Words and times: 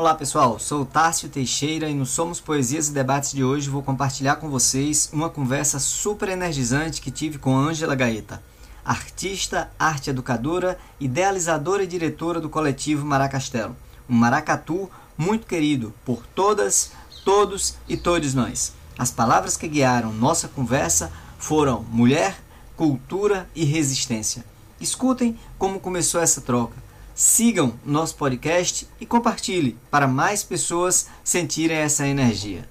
Olá 0.00 0.14
pessoal, 0.14 0.58
sou 0.58 0.80
o 0.80 0.86
Tárcio 0.86 1.28
Teixeira 1.28 1.86
e 1.86 1.92
no 1.92 2.06
Somos 2.06 2.40
Poesias 2.40 2.88
e 2.88 2.92
Debates 2.92 3.32
de 3.32 3.44
hoje 3.44 3.68
vou 3.68 3.82
compartilhar 3.82 4.36
com 4.36 4.48
vocês 4.48 5.10
uma 5.12 5.28
conversa 5.28 5.78
super 5.78 6.30
energizante 6.30 7.02
que 7.02 7.10
tive 7.10 7.36
com 7.36 7.54
Ângela 7.54 7.94
Gaeta, 7.94 8.42
artista, 8.82 9.70
arte 9.78 10.08
educadora, 10.08 10.78
idealizadora 10.98 11.82
e 11.82 11.86
diretora 11.86 12.40
do 12.40 12.48
coletivo 12.48 13.04
Maracastelo, 13.04 13.76
um 14.08 14.14
maracatu 14.14 14.90
muito 15.18 15.46
querido 15.46 15.92
por 16.02 16.24
todas, 16.34 16.92
todos 17.22 17.74
e 17.86 17.94
todos 17.94 18.32
nós. 18.32 18.72
As 18.98 19.10
palavras 19.10 19.58
que 19.58 19.68
guiaram 19.68 20.14
nossa 20.14 20.48
conversa 20.48 21.12
foram 21.38 21.82
mulher, 21.90 22.40
cultura 22.74 23.46
e 23.54 23.66
resistência. 23.66 24.46
Escutem 24.80 25.38
como 25.58 25.78
começou 25.78 26.22
essa 26.22 26.40
troca 26.40 26.88
sigam 27.20 27.74
nosso 27.84 28.16
podcast 28.16 28.88
e 28.98 29.04
compartilhe 29.04 29.76
para 29.90 30.08
mais 30.08 30.42
pessoas 30.42 31.06
sentirem 31.22 31.76
essa 31.76 32.08
energia. 32.08 32.66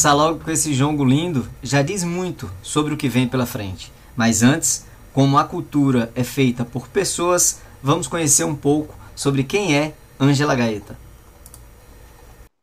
Começar 0.00 0.14
logo 0.14 0.42
com 0.42 0.50
esse 0.50 0.72
jongo 0.72 1.04
lindo 1.04 1.46
já 1.62 1.82
diz 1.82 2.02
muito 2.02 2.50
sobre 2.62 2.94
o 2.94 2.96
que 2.96 3.06
vem 3.06 3.28
pela 3.28 3.44
frente. 3.44 3.92
Mas 4.16 4.42
antes, 4.42 4.86
como 5.12 5.36
a 5.36 5.44
cultura 5.44 6.10
é 6.16 6.24
feita 6.24 6.64
por 6.64 6.88
pessoas, 6.88 7.60
vamos 7.82 8.08
conhecer 8.08 8.44
um 8.44 8.56
pouco 8.56 8.94
sobre 9.14 9.44
quem 9.44 9.76
é 9.76 9.92
Ângela 10.18 10.54
Gaeta. 10.56 10.96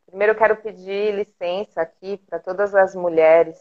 Primeiro 0.07 0.33
eu 0.33 0.35
quero 0.35 0.55
pedir 0.55 1.13
licença 1.13 1.79
aqui 1.79 2.19
para 2.27 2.39
todas 2.39 2.73
as 2.73 2.95
mulheres 2.95 3.55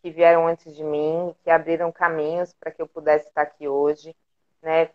que 0.00 0.12
vieram 0.12 0.46
antes 0.46 0.72
de 0.76 0.84
mim, 0.84 1.34
que 1.42 1.50
abriram 1.50 1.90
caminhos 1.90 2.54
para 2.60 2.70
que 2.70 2.80
eu 2.80 2.86
pudesse 2.86 3.26
estar 3.26 3.42
aqui 3.42 3.66
hoje, 3.66 4.14
né? 4.62 4.88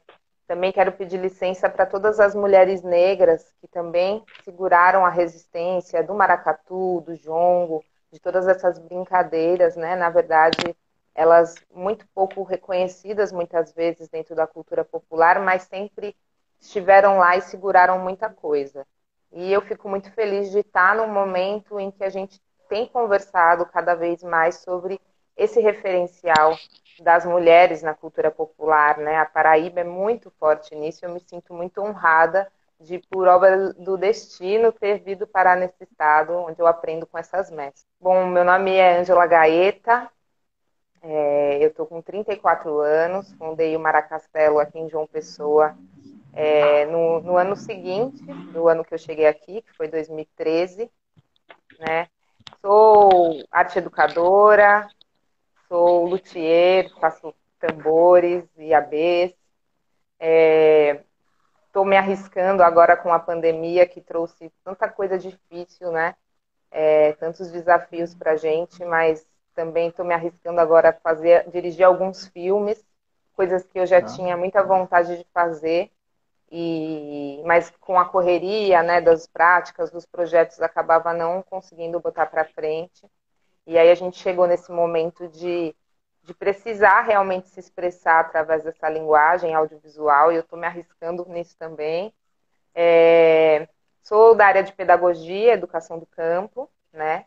Também 0.48 0.72
quero 0.72 0.94
pedir 0.94 1.18
licença 1.18 1.70
para 1.70 1.86
todas 1.86 2.22
as 2.22 2.34
mulheres 2.34 2.82
negras 2.82 3.44
que 3.60 3.68
também 3.68 4.24
seguraram 4.46 5.06
a 5.06 5.10
resistência 5.10 6.02
do 6.02 6.14
maracatu, 6.14 7.04
do 7.06 7.14
jongo, 7.18 7.84
de 8.12 8.20
todas 8.20 8.48
essas 8.48 8.80
brincadeiras, 8.80 9.76
né? 9.76 9.96
Na 9.96 10.10
verdade, 10.10 10.76
elas 11.14 11.56
muito 11.74 12.06
pouco 12.14 12.44
reconhecidas 12.44 13.32
muitas 13.32 13.74
vezes 13.74 14.10
dentro 14.10 14.36
da 14.36 14.46
cultura 14.46 14.84
popular, 14.84 15.40
mas 15.40 15.64
sempre 15.64 16.16
estiveram 16.60 17.18
lá 17.18 17.38
e 17.38 17.42
seguraram 17.42 18.00
muita 18.00 18.30
coisa. 18.30 18.86
E 19.32 19.52
eu 19.52 19.62
fico 19.62 19.90
muito 19.90 20.12
feliz 20.12 20.52
de 20.52 20.60
estar 20.60 20.96
no 20.96 21.08
momento 21.08 21.80
em 21.80 21.92
que 21.92 22.04
a 22.04 22.10
gente 22.10 22.42
tem 22.70 22.88
conversado 22.88 23.66
cada 23.66 23.96
vez 23.96 24.24
mais 24.24 24.56
sobre 24.56 25.00
esse 25.38 25.60
referencial 25.60 26.58
das 27.00 27.26
mulheres 27.26 27.82
na 27.82 27.94
cultura 27.94 28.32
popular, 28.32 28.98
né? 28.98 29.18
A 29.18 29.26
Paraíba 29.26 29.82
é 29.82 29.84
muito 29.84 30.32
forte 30.40 30.74
nisso, 30.76 31.06
eu 31.06 31.14
me 31.14 31.20
sinto 31.20 31.54
muito 31.54 31.82
honrada 31.82 32.50
de, 32.86 33.00
por 33.10 33.28
obra 33.28 33.74
do 33.74 33.98
destino, 33.98 34.72
ter 34.72 35.00
vindo 35.00 35.26
parar 35.26 35.58
nesse 35.58 35.84
estado 35.84 36.34
onde 36.34 36.62
eu 36.62 36.68
aprendo 36.68 37.08
com 37.08 37.18
essas 37.18 37.50
mestras. 37.50 37.86
Bom, 38.00 38.28
meu 38.28 38.46
nome 38.46 38.76
é 38.76 39.00
Ângela 39.00 39.26
Gaeta, 39.26 40.10
é, 41.02 41.64
eu 41.64 41.70
estou 41.70 41.86
com 41.86 42.02
34 42.02 42.80
anos, 42.80 43.32
fundei 43.34 43.76
o 43.76 43.80
Maracastelo 43.80 44.60
aqui 44.60 44.80
em 44.80 44.90
João 44.90 45.06
Pessoa 45.06 45.76
é, 46.34 46.86
no, 46.86 47.22
no, 47.22 47.38
ano 47.38 47.56
seguinte, 47.56 48.24
do 48.52 48.68
ano 48.68 48.84
que 48.84 48.94
eu 48.94 48.98
cheguei 48.98 49.28
aqui, 49.28 49.62
que 49.62 49.74
foi 49.78 49.88
2013, 49.88 50.90
né? 51.80 52.08
Sou 52.62 53.44
arte 53.52 53.78
educadora, 53.78 54.88
sou 55.68 56.06
luthier, 56.06 56.92
faço 57.00 57.34
tambores 57.60 58.44
e 58.58 58.74
abês. 58.74 59.34
Estou 61.76 61.84
me 61.84 61.98
arriscando 61.98 62.64
agora 62.64 62.96
com 62.96 63.12
a 63.12 63.20
pandemia 63.20 63.86
que 63.86 64.00
trouxe 64.00 64.50
tanta 64.64 64.88
coisa 64.88 65.20
difícil, 65.20 65.92
né? 65.92 66.16
É, 66.72 67.12
tantos 67.12 67.52
desafios 67.52 68.16
para 68.16 68.32
a 68.32 68.36
gente, 68.38 68.86
mas 68.86 69.28
também 69.54 69.90
estou 69.90 70.06
me 70.06 70.14
arriscando 70.14 70.62
agora 70.62 70.92
a 70.92 70.94
fazer, 70.94 71.50
dirigir 71.50 71.86
alguns 71.86 72.28
filmes, 72.30 72.82
coisas 73.34 73.66
que 73.66 73.78
eu 73.78 73.86
já 73.86 73.98
ah. 73.98 74.04
tinha 74.04 74.38
muita 74.38 74.64
vontade 74.64 75.18
de 75.18 75.28
fazer, 75.34 75.92
e 76.50 77.44
mas 77.46 77.70
com 77.82 78.00
a 78.00 78.06
correria, 78.06 78.82
né, 78.82 79.02
das 79.02 79.28
práticas, 79.28 79.92
dos 79.92 80.06
projetos, 80.06 80.62
acabava 80.62 81.14
não 81.14 81.44
conseguindo 81.44 82.00
botar 82.00 82.28
para 82.28 82.46
frente. 82.46 83.06
E 83.68 83.78
aí 83.78 83.92
a 83.92 83.96
gente 83.96 84.18
chegou 84.18 84.48
nesse 84.48 84.72
momento 84.72 85.28
de, 85.28 85.76
de 86.26 86.34
precisar 86.34 87.02
realmente 87.02 87.48
se 87.50 87.60
expressar 87.60 88.22
através 88.22 88.64
dessa 88.64 88.90
linguagem 88.90 89.54
audiovisual, 89.54 90.32
e 90.32 90.36
eu 90.36 90.42
estou 90.42 90.58
me 90.58 90.66
arriscando 90.66 91.24
nisso 91.30 91.56
também. 91.58 92.14
É, 92.74 93.70
sou 94.02 94.36
da 94.36 94.48
área 94.48 94.64
de 94.64 94.74
pedagogia, 94.74 95.54
educação 95.54 96.00
do 96.00 96.06
campo, 96.08 96.70
né? 96.92 97.26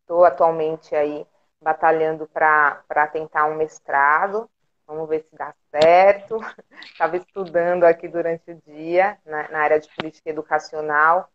Estou 0.00 0.24
atualmente 0.24 0.94
aí 0.94 1.26
batalhando 1.60 2.26
para 2.28 3.08
tentar 3.12 3.46
um 3.46 3.56
mestrado. 3.56 4.48
Vamos 4.86 5.08
ver 5.08 5.22
se 5.22 5.34
dá 5.36 5.52
certo. 5.70 6.38
Estava 6.84 7.16
estudando 7.16 7.84
aqui 7.84 8.06
durante 8.06 8.50
o 8.50 8.62
dia 8.66 9.18
na, 9.24 9.48
na, 9.48 9.58
área 9.58 9.80
de 9.80 9.88
política 9.96 10.30
educacional, 10.30 11.28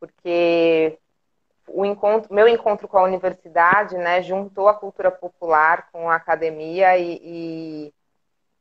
porque 0.00 0.98
o 1.68 1.84
encontro, 1.84 2.32
meu 2.32 2.46
encontro 2.48 2.86
com 2.86 2.98
a 2.98 3.04
universidade, 3.04 3.96
né, 3.96 4.22
juntou 4.22 4.68
a 4.68 4.74
cultura 4.74 5.10
popular 5.10 5.88
com 5.90 6.08
a 6.10 6.16
academia 6.16 6.96
e, 6.98 7.20
e, 7.22 7.94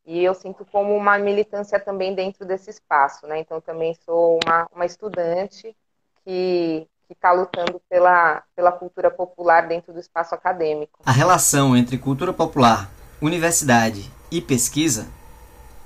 e 0.05 0.23
eu 0.23 0.33
sinto 0.33 0.65
como 0.65 0.95
uma 0.95 1.17
militância 1.17 1.79
também 1.79 2.15
dentro 2.15 2.45
desse 2.45 2.69
espaço, 2.69 3.27
né? 3.27 3.39
Então 3.39 3.59
também 3.61 3.93
sou 4.05 4.39
uma, 4.45 4.67
uma 4.73 4.85
estudante 4.85 5.75
que 6.23 6.87
está 7.09 7.31
lutando 7.31 7.81
pela, 7.89 8.43
pela 8.55 8.71
cultura 8.71 9.11
popular 9.11 9.67
dentro 9.67 9.93
do 9.93 9.99
espaço 9.99 10.33
acadêmico. 10.33 10.99
A 11.05 11.11
relação 11.11 11.75
entre 11.77 11.97
cultura 11.97 12.33
popular, 12.33 12.89
universidade 13.21 14.11
e 14.31 14.41
pesquisa 14.41 15.07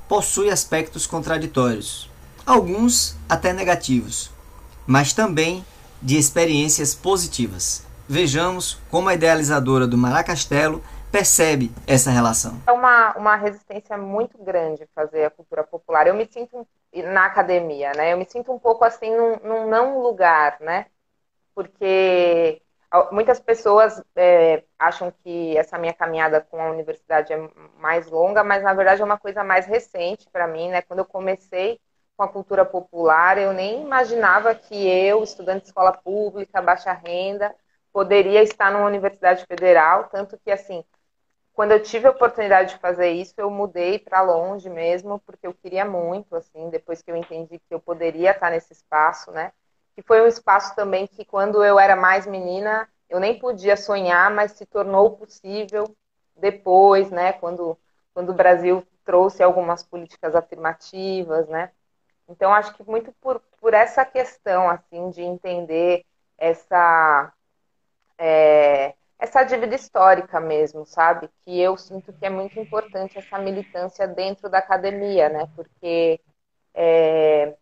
possui 0.07 0.49
aspectos 0.49 1.05
contraditórios, 1.05 2.09
alguns 2.45 3.17
até 3.27 3.51
negativos, 3.51 4.31
mas 4.85 5.11
também 5.11 5.65
de 6.01 6.17
experiências 6.17 6.93
positivas. 6.93 7.85
Vejamos 8.07 8.75
como 8.89 9.09
a 9.09 9.13
idealizadora 9.13 9.85
do 9.85 9.97
Maracastelo 9.97 10.81
percebe 11.11 11.71
essa 11.85 12.11
relação. 12.11 12.61
É 12.67 12.71
uma, 12.71 13.13
uma 13.17 13.35
resistência 13.35 13.97
muito 13.97 14.37
grande 14.37 14.87
fazer 14.93 15.25
a 15.25 15.29
cultura 15.29 15.63
popular. 15.63 16.07
Eu 16.07 16.15
me 16.15 16.27
sinto 16.31 16.67
na 17.11 17.25
academia, 17.25 17.91
né? 17.93 18.13
Eu 18.13 18.17
me 18.17 18.25
sinto 18.25 18.51
um 18.51 18.59
pouco 18.59 18.85
assim 18.85 19.15
num, 19.15 19.37
num 19.43 19.69
não 19.69 20.01
lugar, 20.01 20.57
né? 20.59 20.85
porque 21.57 22.61
muitas 23.11 23.39
pessoas 23.39 23.99
é, 24.15 24.63
acham 24.77 25.11
que 25.23 25.57
essa 25.57 25.75
minha 25.75 25.91
caminhada 25.91 26.39
com 26.39 26.61
a 26.61 26.69
universidade 26.69 27.33
é 27.33 27.49
mais 27.79 28.07
longa, 28.11 28.43
mas 28.43 28.61
na 28.61 28.75
verdade 28.75 29.01
é 29.01 29.05
uma 29.05 29.17
coisa 29.17 29.43
mais 29.43 29.65
recente 29.65 30.29
para 30.31 30.47
mim, 30.47 30.69
né? 30.69 30.83
Quando 30.83 30.99
eu 30.99 31.05
comecei 31.05 31.79
com 32.17 32.23
a 32.23 32.27
cultura 32.29 32.65
popular, 32.65 33.37
eu 33.37 33.53
nem 33.53 33.83
imaginava 33.83 34.55
que 34.55 34.75
eu, 34.87 35.23
estudante 35.23 35.61
de 35.63 35.67
escola 35.67 35.93
pública, 35.93 36.61
baixa 36.61 36.91
renda, 36.93 37.55
poderia 37.93 38.43
estar 38.43 38.71
numa 38.71 38.87
universidade 38.87 39.45
federal, 39.45 40.09
tanto 40.09 40.37
que 40.39 40.51
assim, 40.51 40.83
quando 41.53 41.71
eu 41.71 41.81
tive 41.81 42.07
a 42.07 42.11
oportunidade 42.11 42.75
de 42.75 42.79
fazer 42.79 43.09
isso, 43.11 43.33
eu 43.37 43.49
mudei 43.49 43.97
para 43.99 44.21
longe 44.21 44.69
mesmo, 44.69 45.19
porque 45.19 45.47
eu 45.47 45.53
queria 45.53 45.83
muito, 45.85 46.35
assim, 46.35 46.69
depois 46.69 47.01
que 47.01 47.11
eu 47.11 47.15
entendi 47.15 47.57
que 47.59 47.73
eu 47.73 47.79
poderia 47.79 48.31
estar 48.31 48.51
nesse 48.51 48.73
espaço, 48.73 49.31
né? 49.31 49.51
que 49.95 50.01
foi 50.03 50.21
um 50.21 50.27
espaço 50.27 50.75
também 50.75 51.07
que 51.07 51.25
quando 51.25 51.63
eu 51.63 51.79
era 51.79 51.95
mais 51.95 52.27
menina 52.27 52.87
eu 53.09 53.19
nem 53.19 53.39
podia 53.39 53.75
sonhar, 53.75 54.29
mas 54.31 54.51
se 54.51 54.65
tornou 54.65 55.17
possível 55.17 55.95
depois, 56.35 57.09
né? 57.09 57.33
Quando 57.33 57.77
quando 58.13 58.29
o 58.29 58.33
Brasil 58.33 58.85
trouxe 59.05 59.41
algumas 59.43 59.83
políticas 59.83 60.35
afirmativas, 60.35 61.47
né? 61.47 61.71
Então, 62.29 62.53
acho 62.53 62.73
que 62.75 62.83
muito 62.83 63.11
por, 63.21 63.39
por 63.59 63.73
essa 63.73 64.05
questão, 64.05 64.69
assim, 64.69 65.09
de 65.11 65.21
entender 65.21 66.05
essa, 66.37 67.33
é, 68.17 68.93
essa 69.17 69.43
dívida 69.43 69.75
histórica 69.75 70.39
mesmo, 70.39 70.85
sabe? 70.85 71.29
Que 71.43 71.59
eu 71.59 71.77
sinto 71.77 72.13
que 72.13 72.25
é 72.25 72.29
muito 72.29 72.59
importante 72.59 73.17
essa 73.17 73.39
militância 73.39 74.07
dentro 74.07 74.49
da 74.49 74.59
academia, 74.59 75.29
né? 75.29 75.49
Porque 75.55 76.19
é, 76.73 77.55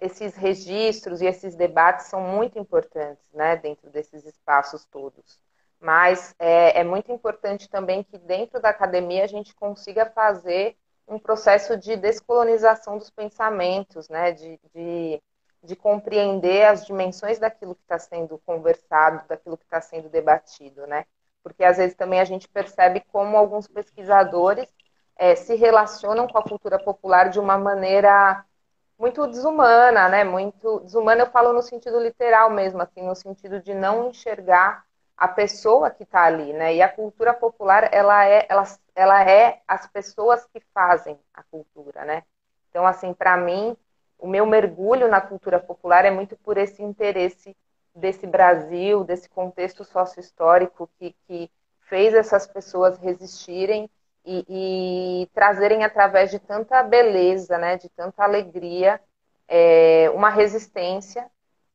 esses 0.00 0.36
registros 0.36 1.20
e 1.20 1.26
esses 1.26 1.54
debates 1.54 2.06
são 2.06 2.20
muito 2.20 2.58
importantes, 2.58 3.28
né? 3.32 3.56
Dentro 3.56 3.90
desses 3.90 4.24
espaços 4.24 4.84
todos. 4.84 5.38
Mas 5.80 6.34
é, 6.38 6.80
é 6.80 6.84
muito 6.84 7.10
importante 7.10 7.68
também 7.68 8.02
que 8.02 8.18
dentro 8.18 8.60
da 8.60 8.68
academia 8.68 9.24
a 9.24 9.26
gente 9.26 9.54
consiga 9.54 10.06
fazer 10.06 10.76
um 11.10 11.18
processo 11.18 11.76
de 11.76 11.96
descolonização 11.96 12.96
dos 12.96 13.10
pensamentos, 13.10 14.08
né? 14.08 14.32
De, 14.32 14.60
de, 14.72 15.22
de 15.62 15.76
compreender 15.76 16.66
as 16.66 16.86
dimensões 16.86 17.38
daquilo 17.38 17.74
que 17.74 17.82
está 17.82 17.98
sendo 17.98 18.38
conversado, 18.46 19.26
daquilo 19.28 19.58
que 19.58 19.64
está 19.64 19.80
sendo 19.80 20.08
debatido, 20.08 20.86
né? 20.86 21.04
Porque 21.42 21.64
às 21.64 21.78
vezes 21.78 21.96
também 21.96 22.20
a 22.20 22.24
gente 22.24 22.48
percebe 22.48 23.00
como 23.12 23.36
alguns 23.36 23.66
pesquisadores 23.66 24.72
é, 25.16 25.34
se 25.34 25.56
relacionam 25.56 26.28
com 26.28 26.38
a 26.38 26.42
cultura 26.42 26.78
popular 26.78 27.28
de 27.28 27.40
uma 27.40 27.58
maneira 27.58 28.44
muito 28.98 29.26
desumana, 29.26 30.08
né? 30.08 30.22
Muito 30.22 30.80
desumana 30.80 31.22
eu 31.22 31.30
falo 31.30 31.52
no 31.52 31.62
sentido 31.62 31.98
literal 31.98 32.50
mesmo, 32.50 32.80
assim, 32.82 33.02
no 33.02 33.16
sentido 33.16 33.60
de 33.60 33.74
não 33.74 34.08
enxergar 34.10 34.84
a 35.16 35.26
pessoa 35.28 35.90
que 35.90 36.04
está 36.04 36.22
ali, 36.24 36.52
né? 36.52 36.74
E 36.74 36.82
a 36.82 36.88
cultura 36.88 37.34
popular, 37.34 37.88
ela 37.92 38.24
é, 38.26 38.46
ela, 38.48 38.64
ela 39.00 39.24
é 39.24 39.62
as 39.66 39.86
pessoas 39.86 40.44
que 40.52 40.60
fazem 40.74 41.18
a 41.32 41.42
cultura, 41.44 42.04
né? 42.04 42.22
Então, 42.68 42.86
assim, 42.86 43.14
para 43.14 43.34
mim, 43.36 43.74
o 44.18 44.28
meu 44.28 44.44
mergulho 44.44 45.08
na 45.08 45.22
cultura 45.22 45.58
popular 45.58 46.04
é 46.04 46.10
muito 46.10 46.36
por 46.36 46.58
esse 46.58 46.82
interesse 46.82 47.56
desse 47.94 48.26
Brasil, 48.26 49.02
desse 49.02 49.26
contexto 49.28 49.84
sócio-histórico 49.84 50.90
que, 50.98 51.16
que 51.26 51.50
fez 51.88 52.12
essas 52.12 52.46
pessoas 52.46 52.98
resistirem 52.98 53.88
e, 54.22 54.44
e, 55.22 55.26
trazerem 55.32 55.82
através 55.82 56.30
de 56.30 56.38
tanta 56.38 56.82
beleza, 56.82 57.56
né, 57.56 57.78
de 57.78 57.88
tanta 57.88 58.22
alegria, 58.22 59.00
é, 59.48 60.10
uma 60.10 60.28
resistência 60.28 61.26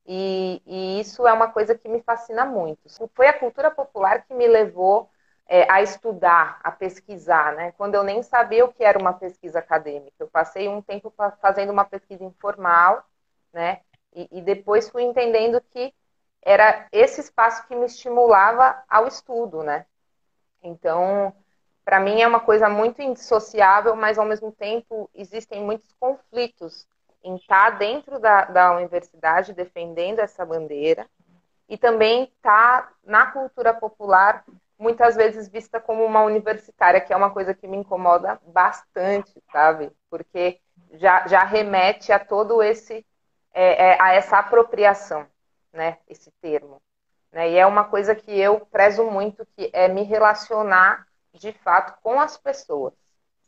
e, 0.06 0.62
e, 0.64 1.00
isso 1.00 1.26
é 1.28 1.34
uma 1.34 1.52
coisa 1.52 1.76
que 1.76 1.90
me 1.90 2.04
fascina 2.04 2.46
muito. 2.46 2.82
Foi 3.16 3.28
a 3.28 3.38
cultura 3.38 3.72
popular 3.72 4.26
que 4.28 4.34
me 4.36 4.48
levou 4.48 5.10
é, 5.48 5.70
a 5.72 5.82
estudar, 5.82 6.60
a 6.64 6.72
pesquisar, 6.72 7.54
né? 7.54 7.72
Quando 7.74 7.96
eu 7.96 8.04
nem 8.04 8.24
sabia 8.24 8.66
o 8.66 8.74
que 8.74 8.84
era 8.84 8.98
uma 8.98 9.14
pesquisa 9.14 9.60
acadêmica. 9.60 10.16
Eu 10.20 10.28
passei 10.28 10.68
um 10.68 10.82
tempo 10.82 11.14
fazendo 11.40 11.72
uma 11.72 11.86
pesquisa 11.86 12.24
informal, 12.24 13.06
né? 13.54 13.82
E, 14.14 14.28
e 14.32 14.42
depois 14.42 14.90
fui 14.90 15.04
entendendo 15.04 15.62
que 15.62 15.94
era 16.42 16.88
esse 16.92 17.22
espaço 17.22 17.68
que 17.68 17.76
me 17.76 17.86
estimulava 17.86 18.84
ao 18.88 19.08
estudo, 19.08 19.64
né? 19.64 19.86
Então, 20.64 21.34
para 21.84 22.00
mim 22.00 22.22
é 22.22 22.28
uma 22.28 22.40
coisa 22.40 22.68
muito 22.68 23.02
indissociável, 23.02 23.96
mas 23.96 24.18
ao 24.18 24.26
mesmo 24.26 24.52
tempo 24.52 25.10
existem 25.14 25.62
muitos 25.62 25.92
conflitos 26.00 26.88
em 27.24 27.36
estar 27.36 27.72
tá 27.72 27.78
dentro 27.78 28.20
da, 28.20 28.46
da 28.46 28.76
universidade 28.76 29.54
defendendo 29.54 30.20
essa 30.20 30.46
bandeira 30.46 31.08
e 31.70 31.78
também 31.78 32.24
estar 32.24 32.84
tá 32.84 32.94
na 33.04 33.32
cultura 33.32 33.74
popular 33.74 34.44
muitas 34.78 35.16
vezes 35.16 35.48
vista 35.48 35.80
como 35.80 36.04
uma 36.04 36.22
universitária, 36.24 37.02
que 37.02 37.14
é 37.14 37.16
uma 37.16 37.32
coisa 37.32 37.54
que 37.54 37.68
me 37.68 37.78
incomoda 37.78 38.40
bastante, 38.46 39.42
sabe? 39.52 39.92
Porque 40.10 40.60
já, 40.94 41.28
já 41.28 41.44
remete 41.44 42.12
a 42.12 42.20
todo 42.20 42.62
esse 42.62 43.06
é, 43.54 43.92
é, 43.92 44.02
a 44.02 44.14
essa 44.14 44.38
apropriação, 44.38 45.26
né? 45.72 45.98
Esse 46.08 46.30
termo, 46.42 46.82
né? 47.32 47.50
E 47.52 47.58
é 47.58 47.66
uma 47.66 47.86
coisa 47.86 48.14
que 48.14 48.38
eu 48.38 48.60
prezo 48.66 49.04
muito, 49.06 49.46
que 49.56 49.70
é 49.74 49.88
me 49.88 50.04
relacionar 50.04 51.08
de 51.34 51.54
fato 51.54 51.98
com 52.02 52.20
as 52.20 52.38
pessoas, 52.38 52.94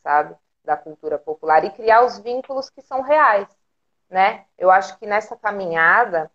sabe? 0.01 0.35
Da 0.63 0.77
cultura 0.77 1.17
popular 1.17 1.63
e 1.65 1.71
criar 1.71 2.03
os 2.05 2.19
vínculos 2.19 2.69
que 2.69 2.81
são 2.81 3.01
reais, 3.01 3.47
né? 4.09 4.45
Eu 4.57 4.71
acho 4.71 4.97
que 4.97 5.05
nessa 5.05 5.35
caminhada 5.35 6.31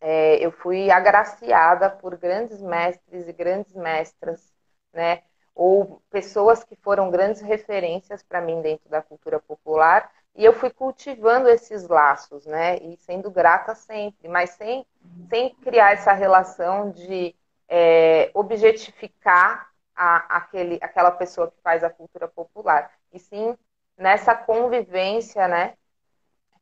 é, 0.00 0.36
eu 0.44 0.50
fui 0.50 0.90
agraciada 0.90 1.90
por 1.90 2.16
grandes 2.16 2.60
mestres 2.60 3.28
e 3.28 3.32
grandes 3.32 3.74
mestras, 3.74 4.52
né? 4.92 5.22
Ou 5.54 6.02
pessoas 6.10 6.64
que 6.64 6.76
foram 6.76 7.10
grandes 7.10 7.40
referências 7.42 8.22
para 8.22 8.40
mim 8.40 8.62
dentro 8.62 8.88
da 8.88 9.02
cultura 9.02 9.38
popular 9.40 10.10
e 10.34 10.44
eu 10.44 10.52
fui 10.52 10.70
cultivando 10.70 11.48
esses 11.48 11.86
laços, 11.88 12.46
né? 12.46 12.76
E 12.78 12.96
sendo 12.98 13.30
grata 13.30 13.74
sempre, 13.74 14.28
mas 14.28 14.50
sem, 14.50 14.86
sem 15.28 15.54
criar 15.56 15.92
essa 15.92 16.12
relação 16.12 16.90
de 16.90 17.34
é, 17.68 18.30
objetificar 18.34 19.70
a, 19.94 20.38
aquele, 20.38 20.78
aquela 20.80 21.10
pessoa 21.10 21.50
que 21.50 21.60
faz 21.62 21.84
a 21.84 21.90
cultura 21.90 22.26
popular, 22.26 22.90
e 23.12 23.18
sim 23.18 23.56
nessa 23.98 24.34
convivência, 24.34 25.46
né? 25.46 25.74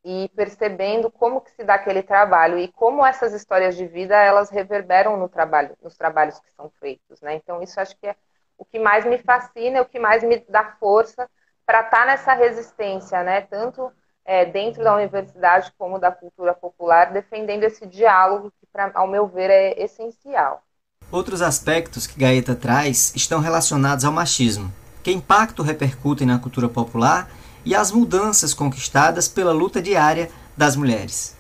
E 0.04 0.30
percebendo 0.34 1.10
como 1.10 1.40
que 1.40 1.50
se 1.50 1.64
dá 1.64 1.74
aquele 1.74 2.02
trabalho 2.02 2.58
e 2.58 2.68
como 2.68 3.04
essas 3.04 3.32
histórias 3.32 3.76
de 3.76 3.86
vida 3.86 4.16
elas 4.16 4.50
reverberam 4.50 5.16
no 5.16 5.28
trabalho, 5.28 5.76
nos 5.82 5.96
trabalhos 5.96 6.38
que 6.38 6.50
são 6.52 6.70
feitos, 6.80 7.20
né? 7.20 7.34
Então 7.34 7.62
isso 7.62 7.80
acho 7.80 7.96
que 7.96 8.06
é 8.06 8.16
o 8.56 8.64
que 8.64 8.78
mais 8.78 9.04
me 9.04 9.18
fascina, 9.18 9.78
é 9.78 9.80
o 9.80 9.86
que 9.86 9.98
mais 9.98 10.22
me 10.22 10.38
dá 10.48 10.76
força 10.80 11.28
para 11.64 11.80
estar 11.80 12.00
tá 12.00 12.06
nessa 12.06 12.34
resistência, 12.34 13.22
né? 13.22 13.42
Tanto 13.42 13.92
é, 14.24 14.44
dentro 14.44 14.82
da 14.82 14.94
universidade 14.94 15.72
como 15.78 15.98
da 15.98 16.10
cultura 16.12 16.52
popular, 16.52 17.12
defendendo 17.12 17.64
esse 17.64 17.86
diálogo 17.86 18.52
que, 18.60 18.66
pra, 18.72 18.90
ao 18.94 19.06
meu 19.06 19.26
ver, 19.26 19.50
é 19.50 19.82
essencial. 19.82 20.62
Outros 21.10 21.40
aspectos 21.40 22.06
que 22.06 22.20
Gaeta 22.20 22.54
traz 22.54 23.14
estão 23.16 23.40
relacionados 23.40 24.04
ao 24.04 24.12
machismo. 24.12 24.70
Que 25.02 25.10
impacto 25.10 25.62
repercutem 25.62 26.26
na 26.26 26.38
cultura 26.38 26.68
popular 26.68 27.30
e 27.68 27.74
as 27.74 27.92
mudanças 27.92 28.54
conquistadas 28.54 29.28
pela 29.28 29.52
luta 29.52 29.82
diária 29.82 30.30
das 30.56 30.74
mulheres? 30.74 31.36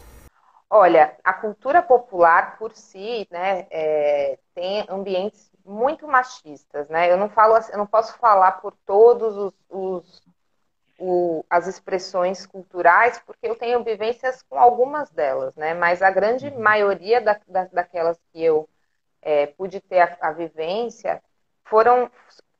Olha, 0.68 1.16
a 1.24 1.32
cultura 1.32 1.80
popular 1.80 2.58
por 2.58 2.76
si, 2.76 3.26
né, 3.30 3.66
é, 3.70 4.38
tem 4.54 4.84
ambientes 4.90 5.50
muito 5.64 6.06
machistas, 6.06 6.86
né? 6.90 7.10
Eu 7.10 7.16
não 7.16 7.30
falo, 7.30 7.58
eu 7.72 7.78
não 7.78 7.86
posso 7.86 8.18
falar 8.18 8.60
por 8.60 8.74
todos 8.84 9.38
os, 9.38 9.52
os 9.70 10.22
o, 10.98 11.46
as 11.48 11.66
expressões 11.66 12.44
culturais, 12.44 13.18
porque 13.24 13.46
eu 13.46 13.54
tenho 13.54 13.82
vivências 13.82 14.42
com 14.42 14.58
algumas 14.58 15.10
delas, 15.10 15.54
né? 15.56 15.72
Mas 15.72 16.02
a 16.02 16.10
grande 16.10 16.48
uhum. 16.48 16.60
maioria 16.60 17.22
da, 17.22 17.40
da, 17.46 17.64
daquelas 17.72 18.18
que 18.32 18.44
eu 18.44 18.68
é, 19.22 19.46
pude 19.46 19.80
ter 19.80 20.00
a, 20.00 20.18
a, 20.20 20.32
vivência 20.32 21.22
foram 21.64 22.10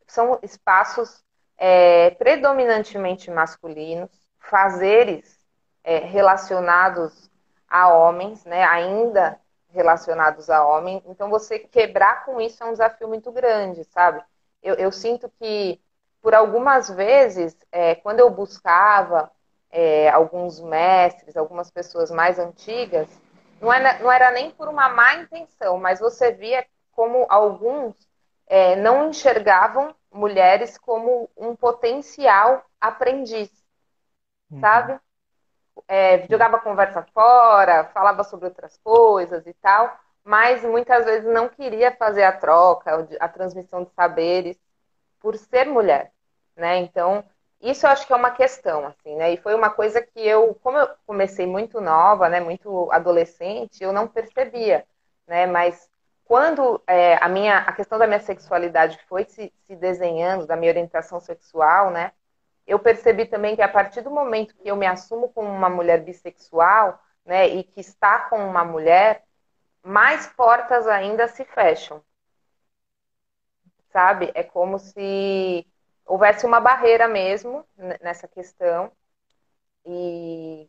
são 0.07 0.39
espaços 0.43 1.23
é, 1.59 2.11
predominantemente 2.13 3.31
masculinos, 3.31 4.11
fazeres 4.39 5.39
é, 5.83 5.99
relacionados 5.99 7.29
a 7.69 7.93
homens, 7.93 8.45
né, 8.45 8.65
ainda 8.65 9.39
relacionados 9.71 10.49
a 10.49 10.65
homem. 10.65 11.03
Então, 11.07 11.29
você 11.29 11.59
quebrar 11.59 12.25
com 12.25 12.41
isso 12.41 12.63
é 12.63 12.67
um 12.67 12.73
desafio 12.73 13.09
muito 13.09 13.31
grande, 13.33 13.85
sabe? 13.85 14.23
Eu, 14.63 14.75
eu 14.77 14.91
sinto 14.91 15.31
que, 15.39 15.81
por 16.23 16.35
algumas 16.35 16.89
vezes, 16.89 17.57
é, 17.71 17.95
quando 17.97 18.21
eu 18.21 18.31
buscava 18.31 19.31
é, 19.71 20.09
alguns 20.09 20.61
mestres, 20.61 21.37
algumas 21.37 21.71
pessoas 21.71 22.11
mais 22.11 22.39
antigas, 22.39 23.09
não 23.61 23.73
era, 23.73 23.99
não 23.99 24.11
era 24.11 24.31
nem 24.31 24.51
por 24.51 24.69
uma 24.69 24.89
má 24.89 25.15
intenção, 25.17 25.79
mas 25.79 26.01
você 26.01 26.33
via 26.33 26.65
como 26.93 27.27
alguns 27.29 27.95
é, 28.47 28.77
não 28.77 29.11
enxergavam 29.11 29.95
mulheres 30.13 30.79
como 30.79 31.29
um 31.37 31.55
potencial 31.55 32.65
aprendiz, 32.81 33.51
uhum. 34.51 34.61
sabe? 34.61 34.99
É, 35.87 36.27
jogava 36.29 36.59
conversa 36.59 37.07
fora, 37.15 37.85
falava 37.95 38.25
sobre 38.25 38.47
outras 38.47 38.77
coisas 38.79 39.47
e 39.47 39.55
tal, 39.55 39.99
mas 40.25 40.65
muitas 40.65 41.05
vezes 41.05 41.33
não 41.33 41.49
queria 41.49 41.95
fazer 41.95 42.25
a 42.25 42.33
troca, 42.33 43.09
a 43.21 43.29
transmissão 43.29 43.85
de 43.85 43.91
saberes 43.93 44.59
por 45.21 45.37
ser 45.37 45.67
mulher, 45.67 46.13
né? 46.57 46.79
Então, 46.79 47.25
isso 47.61 47.87
eu 47.87 47.91
acho 47.91 48.07
que 48.07 48.13
é 48.13 48.17
uma 48.17 48.31
questão, 48.31 48.87
assim, 48.87 49.17
né? 49.17 49.33
E 49.33 49.37
foi 49.37 49.55
uma 49.55 49.71
coisa 49.71 50.01
que 50.01 50.21
eu, 50.21 50.55
como 50.63 50.77
eu 50.79 50.89
comecei 51.07 51.47
muito 51.47 51.81
nova, 51.81 52.29
né, 52.29 52.41
muito 52.41 52.91
adolescente, 52.93 53.83
eu 53.83 53.93
não 53.93 54.07
percebia, 54.07 54.85
né? 55.27 55.47
Mas 55.47 55.89
quando 56.29 56.83
é, 56.87 57.17
a 57.25 57.29
minha 57.29 57.59
a 57.61 57.73
questão 57.73 57.99
da 57.99 58.07
minha 58.07 58.21
sexualidade 58.21 59.01
foi 59.09 59.25
se, 59.25 59.53
se, 59.63 59.75
desenhando, 59.75 60.47
da 60.47 60.57
minha 60.57 60.71
orientação 60.71 61.19
sexual, 61.21 61.91
né? 61.91 62.13
Eu 62.67 62.79
percebi 62.79 63.25
também 63.27 63.57
que 63.57 63.63
a 63.63 63.69
partir 63.69 64.03
do 64.03 64.11
momento 64.11 64.55
que 64.57 64.69
eu 64.69 64.77
me 64.77 64.87
assumo 64.87 65.31
como 65.31 65.49
uma 65.49 65.71
mulher 65.71 66.03
bissexual, 66.03 67.03
né, 67.25 67.49
e 67.49 67.65
que 67.65 67.81
está 67.81 68.21
com 68.29 68.37
uma 68.47 68.63
mulher, 68.65 69.25
mais 69.83 70.27
portas 70.27 70.87
ainda 70.87 71.29
se 71.29 71.45
fecham. 71.47 72.05
Sabe? 73.91 74.31
É 74.35 74.43
como 74.43 74.79
se 74.79 75.67
houvesse 76.05 76.45
uma 76.45 76.61
barreira 76.61 77.09
mesmo 77.09 77.67
nessa 78.03 78.29
questão. 78.29 78.93
E, 79.87 80.69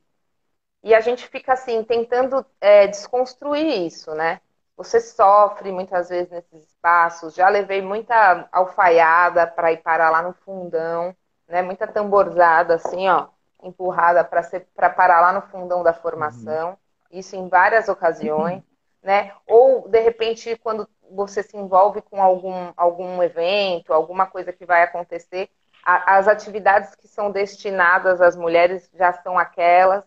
e 0.84 0.96
a 0.96 1.02
gente 1.02 1.28
fica 1.28 1.54
assim, 1.54 1.84
tentando 1.84 2.46
é, 2.62 2.88
desconstruir 2.88 3.86
isso, 3.86 4.14
né? 4.16 4.40
Você 4.80 5.02
sofre 5.02 5.74
muitas 5.74 6.08
vezes 6.08 6.32
nesses 6.32 6.70
espaços. 6.70 7.36
Já 7.36 7.50
levei 7.50 7.82
muita 7.82 8.48
alfaiada 8.50 9.46
para 9.46 9.74
ir 9.74 9.84
parar 9.84 10.10
lá 10.10 10.22
no 10.22 10.32
fundão, 10.32 11.14
né? 11.50 11.62
Muita 11.62 11.86
tamborzada, 11.86 12.76
assim, 12.76 13.10
ó, 13.10 13.28
empurrada 13.62 14.24
para 14.24 14.90
parar 14.90 15.20
lá 15.20 15.34
no 15.34 15.42
fundão 15.42 15.84
da 15.84 15.92
formação. 15.92 16.70
Uhum. 16.70 16.78
Isso 17.12 17.36
em 17.36 17.50
várias 17.50 17.90
ocasiões, 17.90 18.64
né? 19.04 19.34
Ou 19.46 19.86
de 19.90 20.00
repente 20.00 20.56
quando 20.56 20.88
você 21.12 21.44
se 21.44 21.58
envolve 21.58 22.02
com 22.02 22.24
algum, 22.24 22.72
algum 22.78 23.22
evento, 23.22 23.92
alguma 23.92 24.28
coisa 24.28 24.54
que 24.54 24.66
vai 24.66 24.84
acontecer, 24.84 25.50
a, 25.84 26.16
as 26.16 26.26
atividades 26.26 26.96
que 26.96 27.06
são 27.10 27.32
destinadas 27.32 28.22
às 28.22 28.38
mulheres 28.38 28.90
já 28.94 29.12
são 29.12 29.38
aquelas. 29.38 30.06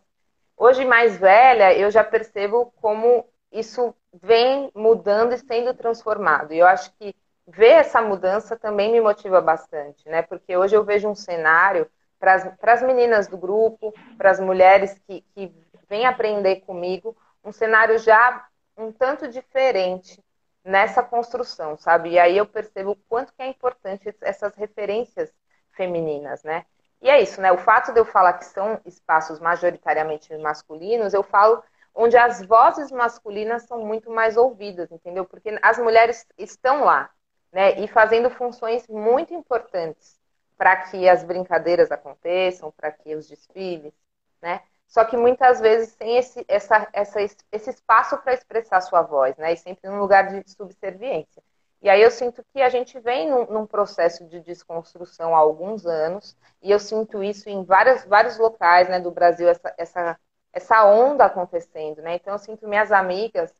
Hoje, 0.56 0.82
mais 0.82 1.18
velha, 1.18 1.76
eu 1.76 1.90
já 1.90 2.02
percebo 2.02 2.72
como 2.80 3.26
isso 3.52 3.94
vem 4.12 4.70
mudando 4.74 5.32
e 5.32 5.38
sendo 5.38 5.74
transformado. 5.74 6.52
E 6.52 6.58
eu 6.58 6.66
acho 6.66 6.92
que 6.98 7.14
ver 7.46 7.72
essa 7.72 8.00
mudança 8.00 8.56
também 8.56 8.92
me 8.92 9.00
motiva 9.00 9.40
bastante, 9.40 10.08
né? 10.08 10.22
Porque 10.22 10.56
hoje 10.56 10.76
eu 10.76 10.84
vejo 10.84 11.08
um 11.08 11.14
cenário 11.14 11.90
para 12.18 12.72
as 12.72 12.82
meninas 12.82 13.26
do 13.26 13.36
grupo, 13.36 13.92
para 14.16 14.30
as 14.30 14.38
mulheres 14.38 14.96
que, 15.06 15.22
que 15.34 15.52
vêm 15.88 16.06
aprender 16.06 16.60
comigo, 16.60 17.16
um 17.44 17.50
cenário 17.50 17.98
já 17.98 18.46
um 18.76 18.92
tanto 18.92 19.28
diferente 19.28 20.22
nessa 20.64 21.02
construção, 21.02 21.76
sabe? 21.76 22.10
E 22.10 22.18
aí 22.18 22.36
eu 22.36 22.46
percebo 22.46 22.92
o 22.92 22.96
quanto 23.08 23.32
que 23.32 23.42
é 23.42 23.48
importante 23.48 24.14
essas 24.20 24.54
referências 24.54 25.32
femininas, 25.72 26.42
né? 26.44 26.64
E 27.00 27.10
é 27.10 27.20
isso, 27.20 27.40
né? 27.40 27.50
O 27.50 27.58
fato 27.58 27.92
de 27.92 27.98
eu 27.98 28.04
falar 28.04 28.34
que 28.34 28.44
são 28.44 28.80
espaços 28.86 29.40
majoritariamente 29.40 30.36
masculinos, 30.38 31.12
eu 31.12 31.24
falo 31.24 31.62
onde 31.94 32.16
as 32.16 32.42
vozes 32.44 32.90
masculinas 32.90 33.64
são 33.64 33.84
muito 33.84 34.10
mais 34.10 34.36
ouvidas, 34.36 34.90
entendeu? 34.90 35.24
Porque 35.24 35.58
as 35.62 35.78
mulheres 35.78 36.26
estão 36.38 36.84
lá, 36.84 37.10
né? 37.52 37.78
E 37.80 37.88
fazendo 37.88 38.30
funções 38.30 38.86
muito 38.88 39.34
importantes 39.34 40.20
para 40.56 40.76
que 40.76 41.08
as 41.08 41.24
brincadeiras 41.24 41.90
aconteçam, 41.90 42.70
para 42.72 42.90
que 42.92 43.14
os 43.14 43.28
desfiles, 43.28 43.92
né? 44.40 44.62
Só 44.86 45.04
que 45.04 45.16
muitas 45.16 45.58
vezes 45.60 45.94
tem 45.96 46.18
esse, 46.18 46.44
essa, 46.46 46.86
essa, 46.92 47.18
esse 47.20 47.70
espaço 47.70 48.18
para 48.18 48.34
expressar 48.34 48.80
sua 48.82 49.02
voz, 49.02 49.36
né? 49.36 49.52
E 49.52 49.56
sempre 49.56 49.88
num 49.88 49.98
lugar 49.98 50.28
de 50.28 50.50
subserviência. 50.50 51.42
E 51.82 51.90
aí 51.90 52.00
eu 52.00 52.10
sinto 52.10 52.44
que 52.52 52.62
a 52.62 52.68
gente 52.68 53.00
vem 53.00 53.28
num, 53.28 53.46
num, 53.46 53.66
processo 53.66 54.24
de 54.26 54.38
desconstrução 54.38 55.34
há 55.34 55.38
alguns 55.38 55.84
anos, 55.84 56.36
e 56.62 56.70
eu 56.70 56.78
sinto 56.78 57.24
isso 57.24 57.48
em 57.48 57.64
vários, 57.64 58.04
vários 58.04 58.38
locais 58.38 58.88
né, 58.88 59.00
do 59.00 59.10
Brasil, 59.10 59.48
essa, 59.48 59.74
essa, 59.76 60.20
essa 60.52 60.84
onda 60.84 61.24
acontecendo, 61.24 62.02
né? 62.02 62.16
Então 62.16 62.34
eu 62.34 62.38
sinto 62.38 62.68
minhas 62.68 62.92
amigas 62.92 63.54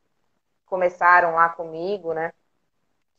começaram 0.65 1.35
lá 1.35 1.49
comigo, 1.49 2.13
né? 2.13 2.33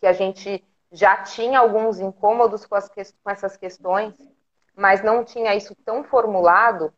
Que 0.00 0.06
a 0.06 0.12
gente 0.12 0.64
já 0.92 1.22
tinha 1.22 1.58
alguns 1.58 1.98
incômodos 2.00 2.64
com, 2.66 2.74
as, 2.74 2.88
com 2.88 3.30
essas 3.30 3.56
questões, 3.56 4.14
mas 4.76 5.02
não 5.02 5.24
tinha 5.24 5.54
isso 5.54 5.74
tão 5.84 6.04
formulado 6.04 6.92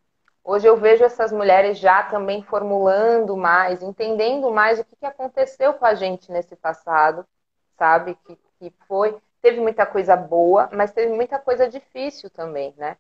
Hoje 0.48 0.68
eu 0.68 0.76
vejo 0.76 1.02
essas 1.02 1.32
mulheres 1.32 1.76
já 1.76 2.04
também 2.04 2.40
formulando 2.40 3.36
mais, 3.36 3.82
entendendo 3.82 4.48
mais 4.52 4.78
o 4.78 4.84
que, 4.84 5.04
aconteceu 5.04 5.74
com 5.74 5.84
a 5.84 5.92
gente 5.96 6.30
nesse 6.30 6.54
passado, 6.54 7.26
sabe? 7.76 8.16
Que, 8.24 8.38
que 8.60 8.72
foi. 8.86 9.18
Teve 9.42 9.58
muita 9.58 9.84
coisa 9.84 10.14
boa, 10.14 10.70
mas 10.72 10.92
teve 10.92 11.12
muita 11.12 11.36
coisa 11.40 11.68
difícil 11.68 12.30
também, 12.30 12.72
né? 12.76 12.96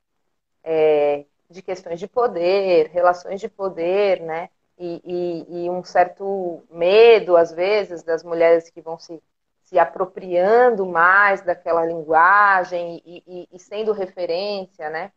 É, 0.64 1.24
de 1.50 1.62
questões 1.62 2.00
de 2.00 2.08
poder, 2.08 2.88
relações 2.88 3.40
de 3.40 3.48
poder, 3.48 4.20
né? 4.20 4.48
E, 4.78 5.00
e, 5.04 5.64
e, 5.64 5.70
um 5.70 5.82
certo 5.82 6.62
medo, 6.70 7.36
às 7.36 7.50
vezes, 7.52 8.02
das 8.02 8.22
mulheres 8.22 8.68
que 8.68 8.82
vão 8.82 8.98
se, 8.98 9.22
se 9.62 9.78
apropriando 9.78 10.84
mais 10.84 11.40
daquela 11.42 11.84
linguagem 11.84 13.02
e, 13.06 13.48
e 13.50 13.58
sendo 13.58 13.92
referência, 13.92 14.90
né? 14.90 15.12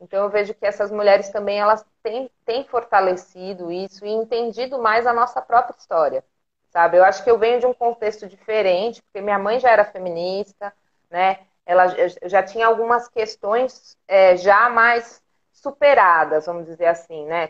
Então 0.00 0.24
eu 0.24 0.30
vejo 0.30 0.54
que 0.54 0.64
essas 0.64 0.90
mulheres 0.90 1.28
também 1.28 1.58
elas 1.58 1.84
têm, 2.02 2.30
têm 2.44 2.64
fortalecido 2.64 3.70
isso 3.70 4.04
e 4.06 4.10
entendido 4.10 4.80
mais 4.80 5.06
a 5.06 5.12
nossa 5.12 5.42
própria 5.42 5.76
história, 5.76 6.24
sabe? 6.70 6.96
Eu 6.96 7.04
acho 7.04 7.22
que 7.22 7.30
eu 7.30 7.38
venho 7.38 7.60
de 7.60 7.66
um 7.66 7.74
contexto 7.74 8.26
diferente, 8.26 9.02
porque 9.02 9.20
minha 9.20 9.38
mãe 9.38 9.60
já 9.60 9.70
era 9.70 9.84
feminista, 9.84 10.72
né? 11.10 11.40
Ela 11.66 11.86
já 12.24 12.42
tinha 12.42 12.66
algumas 12.66 13.08
questões 13.08 13.96
é, 14.08 14.36
já 14.36 14.70
mais 14.70 15.22
superadas, 15.62 16.46
vamos 16.46 16.66
dizer 16.66 16.86
assim, 16.86 17.26
né? 17.26 17.48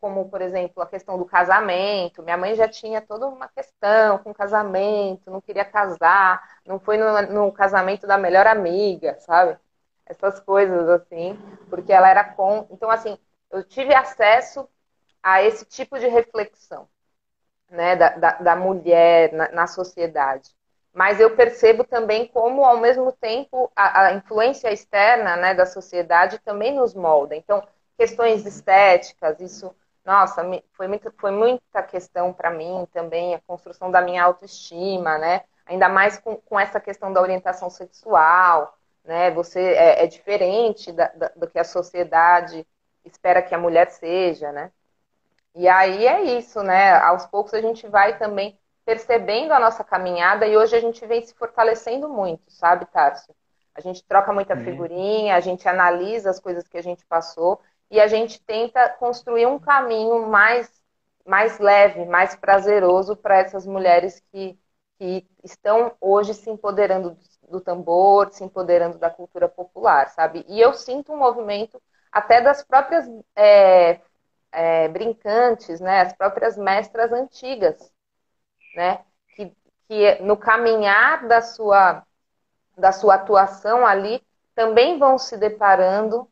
Como, 0.00 0.28
por 0.28 0.40
exemplo, 0.42 0.82
a 0.82 0.86
questão 0.86 1.18
do 1.18 1.24
casamento. 1.24 2.22
Minha 2.22 2.36
mãe 2.36 2.54
já 2.54 2.68
tinha 2.68 3.00
toda 3.00 3.26
uma 3.28 3.48
questão 3.48 4.18
com 4.18 4.34
casamento, 4.34 5.30
não 5.30 5.40
queria 5.40 5.64
casar, 5.64 6.42
não 6.66 6.78
foi 6.78 6.96
no, 6.98 7.22
no 7.22 7.52
casamento 7.52 8.06
da 8.06 8.18
melhor 8.18 8.46
amiga, 8.46 9.18
sabe? 9.20 9.58
essas 10.06 10.40
coisas 10.40 10.88
assim, 10.88 11.36
porque 11.68 11.92
ela 11.92 12.08
era 12.08 12.24
com. 12.24 12.66
Então, 12.70 12.90
assim, 12.90 13.18
eu 13.50 13.62
tive 13.64 13.94
acesso 13.94 14.68
a 15.22 15.42
esse 15.42 15.64
tipo 15.64 15.98
de 15.98 16.06
reflexão, 16.06 16.88
né, 17.70 17.96
da, 17.96 18.10
da, 18.10 18.32
da 18.38 18.56
mulher 18.56 19.32
na, 19.32 19.50
na, 19.52 19.66
sociedade. 19.66 20.55
Mas 20.96 21.20
eu 21.20 21.36
percebo 21.36 21.84
também 21.84 22.26
como, 22.26 22.64
ao 22.64 22.78
mesmo 22.78 23.12
tempo, 23.12 23.70
a, 23.76 24.06
a 24.06 24.14
influência 24.14 24.72
externa, 24.72 25.36
né, 25.36 25.52
da 25.52 25.66
sociedade 25.66 26.38
também 26.38 26.74
nos 26.74 26.94
molda. 26.94 27.36
Então, 27.36 27.62
questões 27.98 28.46
estéticas, 28.46 29.38
isso, 29.38 29.76
nossa, 30.02 30.42
foi, 30.72 30.88
muito, 30.88 31.12
foi 31.18 31.30
muita 31.30 31.82
questão 31.82 32.32
para 32.32 32.50
mim 32.50 32.88
também, 32.94 33.34
a 33.34 33.40
construção 33.46 33.90
da 33.90 34.00
minha 34.00 34.24
autoestima, 34.24 35.18
né, 35.18 35.42
ainda 35.66 35.86
mais 35.86 36.18
com, 36.18 36.36
com 36.36 36.58
essa 36.58 36.80
questão 36.80 37.12
da 37.12 37.20
orientação 37.20 37.68
sexual, 37.68 38.74
né? 39.04 39.30
Você 39.32 39.60
é, 39.60 40.02
é 40.02 40.06
diferente 40.06 40.92
da, 40.92 41.08
da, 41.08 41.28
do 41.36 41.46
que 41.46 41.58
a 41.58 41.64
sociedade 41.64 42.66
espera 43.04 43.42
que 43.42 43.54
a 43.54 43.58
mulher 43.58 43.90
seja, 43.90 44.50
né? 44.50 44.72
E 45.54 45.68
aí 45.68 46.06
é 46.06 46.22
isso, 46.38 46.62
né? 46.62 46.94
Aos 47.00 47.26
poucos 47.26 47.52
a 47.52 47.60
gente 47.60 47.86
vai 47.86 48.16
também 48.18 48.58
percebendo 48.86 49.52
a 49.52 49.58
nossa 49.58 49.82
caminhada 49.82 50.46
e 50.46 50.56
hoje 50.56 50.76
a 50.76 50.80
gente 50.80 51.04
vem 51.04 51.20
se 51.20 51.34
fortalecendo 51.34 52.08
muito, 52.08 52.44
sabe, 52.48 52.86
Tarso? 52.86 53.34
A 53.74 53.80
gente 53.80 54.02
troca 54.04 54.32
muita 54.32 54.56
figurinha, 54.56 55.34
a 55.34 55.40
gente 55.40 55.68
analisa 55.68 56.30
as 56.30 56.38
coisas 56.38 56.66
que 56.68 56.78
a 56.78 56.82
gente 56.82 57.04
passou 57.04 57.60
e 57.90 58.00
a 58.00 58.06
gente 58.06 58.40
tenta 58.40 58.88
construir 58.90 59.46
um 59.46 59.58
caminho 59.58 60.28
mais, 60.28 60.70
mais 61.26 61.58
leve, 61.58 62.04
mais 62.04 62.36
prazeroso 62.36 63.16
para 63.16 63.38
essas 63.38 63.66
mulheres 63.66 64.22
que, 64.32 64.56
que 64.98 65.26
estão 65.42 65.92
hoje 66.00 66.32
se 66.32 66.48
empoderando 66.48 67.18
do 67.50 67.60
tambor, 67.60 68.32
se 68.32 68.44
empoderando 68.44 68.98
da 68.98 69.10
cultura 69.10 69.48
popular, 69.48 70.08
sabe? 70.10 70.44
E 70.48 70.60
eu 70.60 70.72
sinto 70.72 71.12
um 71.12 71.18
movimento 71.18 71.82
até 72.10 72.40
das 72.40 72.62
próprias 72.62 73.04
é, 73.34 74.00
é, 74.52 74.88
brincantes, 74.88 75.80
né? 75.80 76.02
As 76.02 76.12
próprias 76.12 76.56
mestras 76.56 77.12
antigas, 77.12 77.92
né? 78.76 79.04
Que, 79.34 79.52
que 79.88 80.22
no 80.22 80.36
caminhar 80.36 81.26
da 81.26 81.40
sua, 81.42 82.04
da 82.76 82.92
sua 82.92 83.16
atuação 83.16 83.86
ali 83.86 84.22
também 84.54 84.98
vão 84.98 85.18
se 85.18 85.36
deparando 85.36 86.28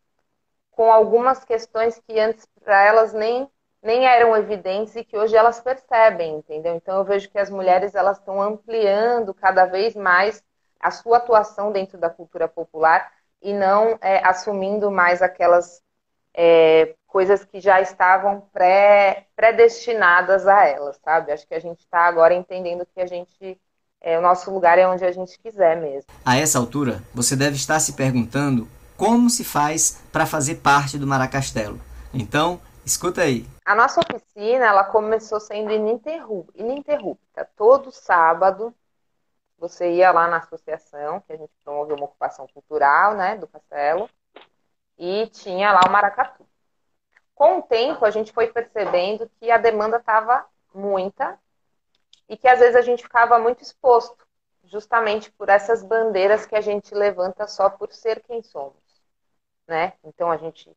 com 0.71 0.93
algumas 0.93 1.45
questões 1.45 2.01
que 2.07 2.19
antes 2.19 2.47
para 2.65 2.83
elas 2.85 3.13
nem 3.13 3.49
nem 3.83 4.07
eram 4.07 4.35
evidentes 4.35 4.97
e 4.97 5.05
que 5.05 5.17
hoje 5.17 5.37
elas 5.37 5.61
percebem, 5.61 6.37
entendeu? 6.37 6.75
Então 6.75 6.97
eu 6.97 7.05
vejo 7.05 7.31
que 7.31 7.39
as 7.39 7.51
mulheres 7.51 7.95
elas 7.95 8.19
estão 8.19 8.41
ampliando 8.41 9.35
cada 9.35 9.67
vez 9.67 9.95
mais 9.95 10.43
a 10.81 10.91
sua 10.91 11.19
atuação 11.19 11.71
dentro 11.71 11.99
da 11.99 12.09
cultura 12.09 12.49
popular 12.49 13.13
e 13.43 13.53
não 13.53 13.99
é, 14.01 14.27
assumindo 14.27 14.91
mais 14.91 15.21
aquelas 15.21 15.83
é, 16.35 16.95
coisas 17.14 17.44
que 17.44 17.61
já 17.61 17.80
estavam 17.80 18.40
pré, 18.52 19.28
predestinadas 19.37 20.49
a 20.49 20.64
elas, 20.66 20.99
sabe? 21.04 21.30
Acho 21.30 21.47
que 21.47 21.54
a 21.54 21.61
gente 21.61 21.78
está 21.78 22.00
agora 22.00 22.35
entendendo 22.35 22.85
que 22.92 23.00
a 23.00 23.06
gente 23.06 23.56
é, 24.00 24.18
o 24.18 24.21
nosso 24.21 24.50
lugar 24.50 24.80
é 24.80 24.88
onde 24.88 25.04
a 25.04 25.12
gente 25.12 25.38
quiser 25.38 25.80
mesmo. 25.80 26.11
A 26.26 26.37
essa 26.37 26.59
altura, 26.59 27.00
você 27.14 27.37
deve 27.37 27.54
estar 27.54 27.78
se 27.78 27.92
perguntando 27.92 28.68
como 28.97 29.30
se 29.30 29.44
faz 29.44 30.02
para 30.12 30.26
fazer 30.26 30.56
parte 30.56 30.99
do 30.99 31.06
Maracastelo. 31.06 31.80
Então, 32.12 32.61
escuta 32.85 33.23
aí. 33.23 33.47
A 33.64 33.76
nossa 33.76 34.00
oficina, 34.00 34.66
ela 34.66 34.83
começou 34.83 35.38
sendo 35.38 35.71
ininterrupta. 35.73 37.49
Todo 37.56 37.92
sábado, 37.92 38.75
você 39.56 39.88
ia 39.92 40.11
lá 40.11 40.26
na 40.26 40.38
associação, 40.38 41.21
que 41.21 41.33
a 41.33 41.37
gente 41.37 41.52
promoveu 41.64 41.94
uma 41.94 42.06
ocupação 42.06 42.49
cultural, 42.52 43.14
né, 43.14 43.37
do 43.37 43.47
castelo, 43.47 44.11
e 44.99 45.28
tinha 45.28 45.71
lá 45.71 45.83
o 45.87 45.92
maracatu. 45.92 46.44
Com 47.35 47.59
o 47.59 47.62
tempo, 47.62 48.05
a 48.05 48.11
gente 48.11 48.33
foi 48.33 48.49
percebendo 48.49 49.31
que 49.41 49.50
a 49.50 49.59
demanda 49.59 49.99
estava 49.99 50.47
muita 50.75 51.38
e 52.29 52.37
que 52.37 52.49
às 52.49 52.61
vezes 52.61 52.76
a 52.76 52.83
gente 52.83 53.03
ficava 53.03 53.38
muito 53.38 53.62
exposto. 53.62 54.25
justamente 54.64 55.31
por 55.33 55.49
essas 55.50 55.83
bandeiras 55.85 56.47
que 56.47 56.57
a 56.57 56.61
gente 56.61 56.95
levanta 56.95 57.47
só 57.47 57.71
por 57.71 57.93
ser 57.93 58.23
quem 58.23 58.43
somos, 58.43 58.83
né? 59.67 59.95
Então 60.05 60.31
a 60.31 60.37
gente 60.37 60.76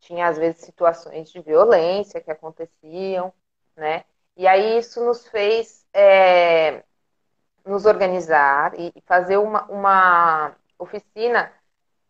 tinha 0.00 0.28
às 0.28 0.38
vezes 0.38 0.62
situações 0.62 1.30
de 1.30 1.40
violência 1.40 2.20
que 2.20 2.30
aconteciam, 2.30 3.32
né? 3.76 4.04
E 4.36 4.46
aí 4.46 4.78
isso 4.78 5.04
nos 5.04 5.26
fez 5.28 5.86
é, 5.94 6.84
nos 7.64 7.86
organizar 7.86 8.72
e 8.78 8.92
fazer 9.06 9.36
uma, 9.38 9.64
uma 9.66 10.56
oficina 10.78 11.52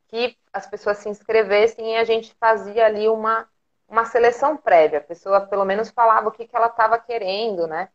que 0.09 0.37
as 0.53 0.67
pessoas 0.67 0.99
se 0.99 1.09
inscrevessem 1.09 1.95
e 1.95 1.97
a 1.97 2.05
gente 2.05 2.35
fazia 2.41 2.87
ali 2.87 3.09
uma, 3.09 3.49
uma 3.89 4.05
seleção 4.05 4.57
prévia. 4.57 4.99
A 4.99 5.03
pessoa 5.03 5.41
pelo 5.47 5.65
menos 5.65 5.91
falava 5.91 6.29
o 6.29 6.33
que, 6.33 6.47
que 6.47 6.57
ela 6.57 6.67
estava 6.69 6.99
querendo, 6.99 7.67
né? 7.67 7.89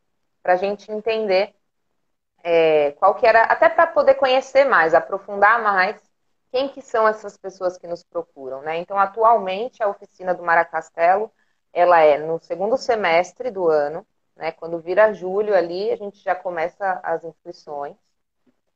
Para 0.44 0.54
a 0.54 0.56
gente 0.58 0.92
entender 0.92 1.56
é, 2.44 2.92
qual 2.94 3.16
que 3.16 3.26
era, 3.26 3.44
até 3.44 3.70
para 3.70 3.88
poder 3.88 4.16
conhecer 4.16 4.66
mais, 4.66 4.94
aprofundar 4.94 5.62
mais 5.62 6.02
quem 6.52 6.68
que 6.70 6.82
são 6.82 7.08
essas 7.08 7.38
pessoas 7.38 7.78
que 7.78 7.88
nos 7.88 8.04
procuram, 8.04 8.62
né? 8.62 8.78
Então, 8.78 8.98
atualmente, 9.00 9.82
a 9.82 9.88
oficina 9.88 10.34
do 10.34 10.44
Maracastelo, 10.44 11.32
ela 11.74 12.02
é 12.02 12.18
no 12.18 12.40
segundo 12.40 12.78
semestre 12.78 13.50
do 13.52 13.70
ano, 13.70 14.06
né? 14.36 14.52
Quando 14.52 14.80
vira 14.80 15.14
julho 15.14 15.56
ali, 15.56 15.92
a 15.92 15.96
gente 15.96 16.20
já 16.22 16.36
começa 16.36 17.00
as 17.04 17.24
inscrições. 17.24 17.96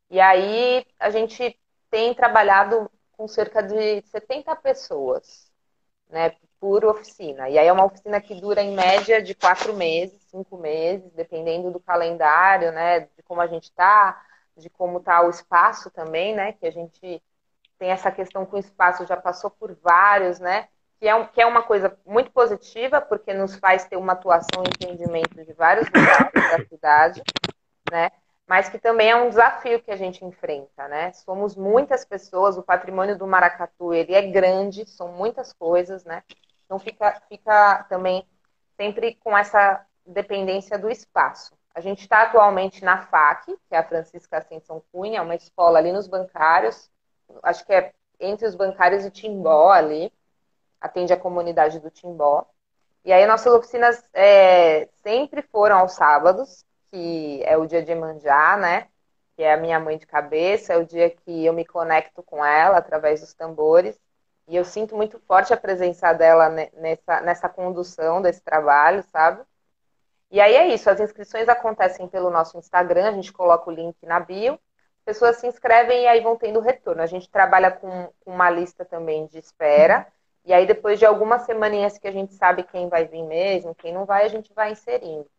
E 0.10 0.20
aí, 0.22 0.86
a 1.00 1.10
gente 1.10 1.60
tem 1.90 2.14
trabalhado 2.14 2.90
com 3.14 3.28
cerca 3.28 3.62
de 3.64 4.02
70 4.04 4.56
pessoas, 4.58 5.52
né? 6.10 6.36
Por 6.60 6.86
oficina. 6.86 7.50
E 7.50 7.60
aí 7.60 7.68
é 7.68 7.72
uma 7.72 7.86
oficina 7.86 8.20
que 8.20 8.40
dura 8.40 8.62
em 8.62 8.74
média 8.74 9.22
de 9.22 9.36
quatro 9.36 9.74
meses, 9.74 10.22
cinco 10.30 10.58
meses, 10.58 11.12
dependendo 11.14 11.72
do 11.72 11.80
calendário, 11.80 12.72
né? 12.72 13.02
De 13.02 13.24
como 13.24 13.42
a 13.42 13.48
gente 13.48 13.66
está, 13.66 14.22
de 14.58 14.70
como 14.70 15.00
está 15.00 15.22
o 15.22 15.30
espaço 15.30 15.90
também, 15.92 16.34
né? 16.34 16.54
Que 16.54 16.66
a 16.66 16.72
gente 16.72 17.22
tem 17.78 17.90
essa 17.90 18.12
questão 18.12 18.46
com 18.46 18.56
o 18.56 18.60
espaço, 18.60 19.06
já 19.06 19.18
passou 19.18 19.50
por 19.50 19.76
vários, 19.76 20.40
né? 20.40 20.68
Que 21.00 21.08
é, 21.08 21.16
um, 21.16 21.26
que 21.28 21.42
é 21.42 21.46
uma 21.46 21.62
coisa 21.62 21.98
muito 22.06 22.32
positiva, 22.32 23.02
porque 23.02 23.34
nos 23.34 23.56
faz 23.58 23.86
ter 23.86 23.98
uma 23.98 24.14
atuação 24.14 24.64
e 24.64 24.70
entendimento 24.70 25.44
de 25.44 25.54
vários 25.54 25.88
lugares 25.88 26.32
da 26.34 26.66
cidade, 26.66 27.22
né? 27.92 28.10
Mas 28.48 28.70
que 28.70 28.78
também 28.78 29.10
é 29.10 29.16
um 29.16 29.30
desafio 29.30 29.82
que 29.82 29.92
a 29.92 29.96
gente 29.96 30.24
enfrenta, 30.24 30.88
né? 30.88 31.12
Somos 31.14 31.56
muitas 31.56 32.06
pessoas, 32.06 32.58
o 32.58 32.64
patrimônio 32.64 33.18
do 33.18 33.26
Maracatu, 33.26 33.94
ele 33.94 34.14
é 34.14 34.22
grande, 34.22 34.88
são 34.88 35.08
muitas 35.12 35.52
coisas, 35.52 36.06
né? 36.06 36.24
Então 36.66 36.78
fica, 36.78 37.22
fica 37.28 37.84
também 37.90 38.28
sempre 38.78 39.16
com 39.16 39.36
essa 39.36 39.86
dependência 40.06 40.78
do 40.78 40.90
espaço. 40.90 41.58
A 41.74 41.82
gente 41.82 42.02
está 42.02 42.24
atualmente 42.24 42.84
na 42.84 43.02
FAC, 43.02 43.46
que 43.68 43.76
é 43.76 43.78
a 43.78 43.84
Francisca 43.84 44.38
Ascensão 44.38 44.82
Cunha, 44.92 45.24
uma 45.24 45.36
escola 45.36 45.80
ali 45.80 45.92
nos 45.92 46.08
bancários, 46.08 46.90
acho 47.44 47.66
que 47.66 47.74
é 47.74 47.94
entre 48.20 48.48
os 48.48 48.56
bancários 48.56 49.06
e 49.06 49.12
Timbó 49.12 49.72
ali, 49.72 50.12
atende 50.80 51.12
a 51.12 51.20
comunidade 51.20 51.80
do 51.80 51.90
Timbó. 51.90 52.46
E 53.04 53.12
aí 53.12 53.26
nossas 53.26 53.54
oficinas 53.54 54.04
é, 54.14 54.88
sempre 55.04 55.42
foram 55.42 55.80
aos 55.80 55.94
sábados, 55.94 56.66
que 56.92 57.42
é 57.44 57.58
o 57.58 57.66
dia 57.66 57.84
de 57.84 57.92
Emanjá, 57.92 58.58
né? 58.58 58.88
Que 59.36 59.44
é 59.44 59.54
a 59.54 59.58
minha 59.58 59.80
mãe 59.80 59.98
de 59.98 60.06
cabeça, 60.08 60.74
é 60.74 60.78
o 60.78 60.86
dia 60.86 61.10
que 61.10 61.46
eu 61.46 61.54
me 61.54 61.66
conecto 61.66 62.24
com 62.24 62.44
ela 62.44 62.78
através 62.78 63.22
dos 63.22 63.34
tambores. 63.34 64.00
E 64.48 64.56
eu 64.56 64.64
sinto 64.66 64.96
muito 64.96 65.20
forte 65.22 65.54
a 65.54 65.58
presença 65.58 66.14
dela 66.14 66.50
nessa, 66.50 67.22
nessa 67.22 67.50
condução 67.50 68.22
desse 68.22 68.42
trabalho, 68.42 69.04
sabe? 69.12 69.44
E 70.32 70.40
aí 70.42 70.56
é 70.56 70.68
isso, 70.68 70.90
as 70.90 71.00
inscrições 71.00 71.48
acontecem 71.50 72.08
pelo 72.08 72.30
nosso 72.30 72.58
Instagram, 72.58 73.10
a 73.10 73.12
gente 73.14 73.32
coloca 73.34 73.70
o 73.70 73.74
link 73.74 73.96
na 74.04 74.20
bio 74.20 74.60
pessoas 75.06 75.38
se 75.38 75.48
inscrevem 75.48 76.04
e 76.04 76.08
aí 76.08 76.22
vão 76.22 76.36
tendo 76.36 76.60
retorno. 76.60 77.02
A 77.02 77.06
gente 77.06 77.30
trabalha 77.30 77.72
com 77.72 78.12
uma 78.26 78.50
lista 78.50 78.84
também 78.84 79.28
de 79.28 79.38
espera. 79.38 80.08
E 80.44 80.54
aí, 80.54 80.66
depois 80.66 81.00
de 81.00 81.06
algumas 81.06 81.44
semaninhas 81.44 81.98
que 81.98 82.08
a 82.08 82.12
gente 82.12 82.34
sabe 82.34 82.64
quem 82.64 82.90
vai 82.90 83.06
vir 83.06 83.24
mesmo, 83.24 83.76
quem 83.76 83.94
não 83.94 84.06
vai, 84.06 84.26
a 84.26 84.28
gente 84.28 84.54
vai 84.54 84.72
inserindo. 84.72 85.30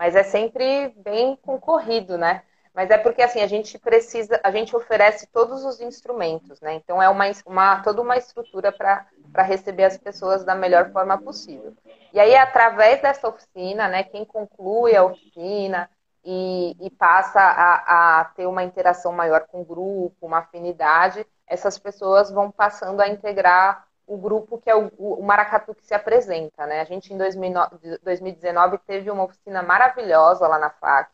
Mas 0.00 0.16
é 0.16 0.22
sempre 0.22 0.94
bem 0.96 1.36
concorrido, 1.36 2.16
né? 2.16 2.42
Mas 2.74 2.88
é 2.88 2.96
porque 2.96 3.20
assim, 3.20 3.42
a 3.42 3.46
gente 3.46 3.78
precisa, 3.78 4.40
a 4.42 4.50
gente 4.50 4.74
oferece 4.74 5.26
todos 5.26 5.62
os 5.62 5.78
instrumentos, 5.78 6.58
né? 6.62 6.72
Então 6.72 7.02
é 7.02 7.08
uma, 7.10 7.24
uma 7.44 7.82
toda 7.82 8.00
uma 8.00 8.16
estrutura 8.16 8.72
para 8.72 9.42
receber 9.42 9.84
as 9.84 9.98
pessoas 9.98 10.42
da 10.42 10.54
melhor 10.54 10.90
forma 10.90 11.18
possível. 11.18 11.74
E 12.14 12.18
aí, 12.18 12.34
através 12.34 13.02
dessa 13.02 13.28
oficina, 13.28 13.88
né, 13.88 14.02
quem 14.02 14.24
conclui 14.24 14.96
a 14.96 15.04
oficina, 15.04 15.90
e, 16.24 16.74
e 16.80 16.90
passa 16.90 17.38
a, 17.38 18.20
a, 18.20 18.24
ter 18.24 18.46
uma 18.46 18.62
interação 18.62 19.12
maior 19.12 19.46
com 19.48 19.60
o 19.60 19.64
grupo, 19.64 20.26
uma 20.26 20.38
afinidade, 20.38 21.26
essas 21.46 21.78
pessoas 21.78 22.30
vão 22.30 22.50
passando 22.50 23.00
a 23.00 23.08
integrar 23.08 23.86
o 24.10 24.16
grupo 24.16 24.58
que 24.58 24.68
é 24.68 24.74
o, 24.74 24.90
o 24.98 25.22
Maracatu 25.22 25.72
que 25.72 25.86
se 25.86 25.94
apresenta. 25.94 26.66
Né? 26.66 26.80
A 26.80 26.84
gente, 26.84 27.14
em 27.14 27.16
2019, 27.16 28.78
teve 28.78 29.08
uma 29.08 29.22
oficina 29.22 29.62
maravilhosa 29.62 30.48
lá 30.48 30.58
na 30.58 30.68
FAC. 30.68 31.12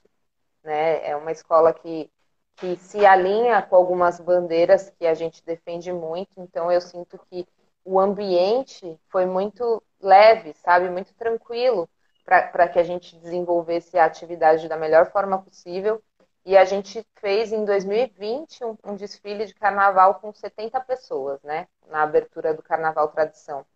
Né? 0.64 1.06
É 1.06 1.14
uma 1.14 1.30
escola 1.30 1.74
que, 1.74 2.11
que 2.56 2.74
se 2.76 3.04
alinha 3.04 3.61
com 3.61 3.76
algumas 3.76 4.18
bandeiras 4.18 4.88
que 4.98 5.06
a 5.06 5.12
gente 5.12 5.44
defende 5.44 5.92
muito, 5.92 6.40
então 6.40 6.72
eu 6.72 6.80
sinto 6.80 7.18
que 7.28 7.46
o 7.85 8.00
ambiente 8.00 8.98
foi 9.11 9.26
muito 9.26 9.82
leve, 10.00 10.54
sabe? 10.54 10.88
Muito 10.88 11.12
tranquilo 11.14 11.88
para 12.24 12.66
que 12.66 12.78
a 12.78 12.82
gente 12.82 13.16
desenvolvesse 13.18 13.98
a 13.98 14.06
atividade 14.06 14.68
da 14.68 14.76
melhor 14.76 15.12
forma 15.12 15.40
possível. 15.40 16.02
E 16.46 16.56
a 16.56 16.64
gente 16.64 17.04
fez 17.20 17.52
em 17.52 17.64
2020 17.64 18.64
um, 18.64 18.76
um, 18.85 18.94
desfile 18.94 19.46
de 19.46 19.52
carnaval 19.52 20.14
com 20.14 20.32
70 20.32 20.80
pessoas, 20.82 21.42
né? 21.42 21.66
Na 21.90 22.04
abertura 22.04 22.54
do 22.54 22.62
Carnaval 22.62 23.09
Tradição, 23.09 23.66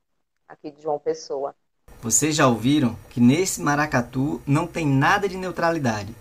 aqui 0.49 0.71
de 0.71 0.81
João 0.81 0.97
Pessoa. 0.97 1.53
Vocês 2.01 2.37
já 2.37 2.47
ouviram 2.47 2.97
que 3.11 3.21
nesse 3.21 3.61
maracatu 3.61 4.41
não 4.47 4.69
tem 4.69 4.87
nada 4.87 5.29
de 5.29 5.37
neutralidade. 5.37 6.15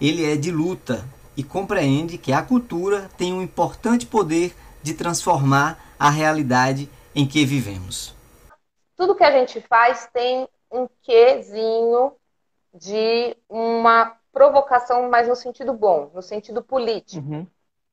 Ele 0.00 0.24
é 0.24 0.36
de 0.36 0.50
luta 0.50 1.04
e 1.36 1.44
compreende 1.44 2.16
que 2.16 2.32
a 2.32 2.42
cultura 2.42 3.10
tem 3.18 3.34
um 3.34 3.42
importante 3.42 4.06
poder 4.06 4.56
de 4.82 4.94
transformar 4.94 5.78
a 5.98 6.08
realidade 6.08 6.88
em 7.14 7.28
que 7.28 7.44
vivemos. 7.44 8.16
Tudo 8.96 9.14
que 9.14 9.24
a 9.24 9.32
gente 9.32 9.60
faz 9.60 10.08
tem 10.10 10.48
um 10.72 10.88
quezinho 11.02 12.14
de 12.72 13.36
uma 13.50 14.18
provocação, 14.32 15.08
mas 15.08 15.28
no 15.28 15.36
sentido 15.36 15.72
bom, 15.72 16.10
no 16.14 16.22
sentido 16.22 16.62
político, 16.62 17.26
uhum. 17.26 17.46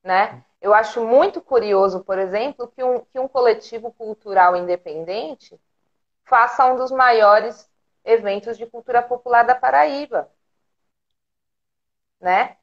né? 0.03 0.43
Eu 0.61 0.73
acho 0.73 1.05
muito 1.05 1.41
curioso, 1.41 2.03
por 2.03 2.17
exemplo, 2.17 2.67
que 2.67 2.83
um, 2.83 2.99
que 3.05 3.19
um 3.19 3.27
coletivo 3.27 3.91
cultural 3.91 4.55
independente 4.55 5.59
faça 6.25 6.65
um 6.65 6.75
dos 6.75 6.91
maiores 6.91 7.69
eventos 8.03 8.57
de 8.57 8.65
cultura 8.65 9.01
popular 9.01 9.43
da 9.43 9.55
Paraíba, 9.55 10.29
né? 12.19 12.57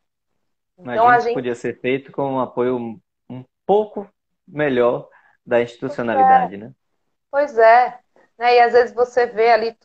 Então 0.76 1.08
a 1.08 1.20
gente 1.20 1.34
podia 1.34 1.54
ser 1.54 1.80
feito 1.80 2.10
com 2.10 2.34
um 2.34 2.40
apoio 2.40 3.00
um 3.30 3.44
pouco 3.64 4.08
melhor 4.46 5.08
da 5.46 5.62
institucionalidade, 5.62 6.56
pois 6.56 6.62
é. 6.62 6.64
né? 6.64 6.74
Pois 7.30 7.58
é. 7.58 8.00
Né? 8.36 8.56
E 8.56 8.60
às 8.60 8.72
vezes 8.72 8.94
você 8.94 9.26
vê 9.26 9.52
ali 9.52 9.76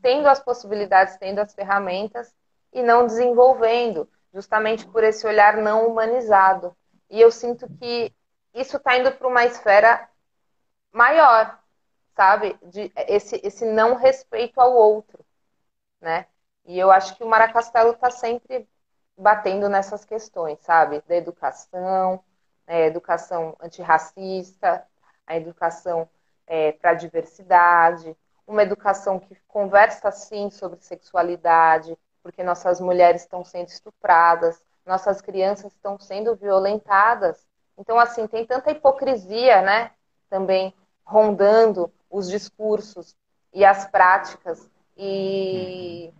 tendo 0.00 0.28
as 0.28 0.40
possibilidades, 0.40 1.16
tendo 1.18 1.40
as 1.40 1.54
ferramentas 1.54 2.34
e 2.72 2.82
não 2.82 3.06
desenvolvendo, 3.06 4.08
justamente 4.32 4.86
por 4.86 5.04
esse 5.04 5.26
olhar 5.26 5.56
não 5.58 5.86
humanizado. 5.86 6.76
E 7.10 7.20
eu 7.20 7.30
sinto 7.30 7.68
que 7.78 8.14
isso 8.54 8.76
está 8.76 8.96
indo 8.96 9.12
para 9.12 9.28
uma 9.28 9.44
esfera 9.44 10.08
maior, 10.92 11.58
sabe? 12.16 12.58
De 12.62 12.92
esse, 13.08 13.40
esse 13.44 13.64
não 13.64 13.94
respeito 13.94 14.60
ao 14.60 14.72
outro, 14.74 15.24
né? 16.00 16.26
E 16.64 16.78
eu 16.78 16.90
acho 16.90 17.16
que 17.16 17.24
o 17.24 17.28
Maracastelo 17.28 17.92
está 17.92 18.10
sempre 18.10 18.68
batendo 19.16 19.68
nessas 19.68 20.04
questões, 20.04 20.58
sabe? 20.60 21.02
Da 21.06 21.16
educação, 21.16 22.22
né? 22.66 22.86
educação 22.86 23.56
antirracista, 23.60 24.86
a 25.26 25.36
educação 25.36 26.08
é, 26.46 26.72
para 26.72 26.90
a 26.90 26.94
diversidade, 26.94 28.16
uma 28.46 28.62
educação 28.62 29.18
que 29.18 29.36
conversa 29.46 30.10
sim 30.10 30.50
sobre 30.50 30.80
sexualidade, 30.80 31.96
porque 32.22 32.42
nossas 32.42 32.80
mulheres 32.80 33.22
estão 33.22 33.44
sendo 33.44 33.68
estupradas, 33.68 34.62
nossas 34.86 35.20
crianças 35.20 35.72
estão 35.72 35.98
sendo 35.98 36.34
violentadas. 36.34 37.46
Então, 37.76 37.98
assim, 37.98 38.26
tem 38.26 38.46
tanta 38.46 38.70
hipocrisia, 38.70 39.62
né? 39.62 39.92
Também 40.28 40.74
rondando 41.04 41.92
os 42.10 42.28
discursos 42.28 43.16
e 43.52 43.64
as 43.64 43.86
práticas. 43.86 44.68
E, 44.96 46.12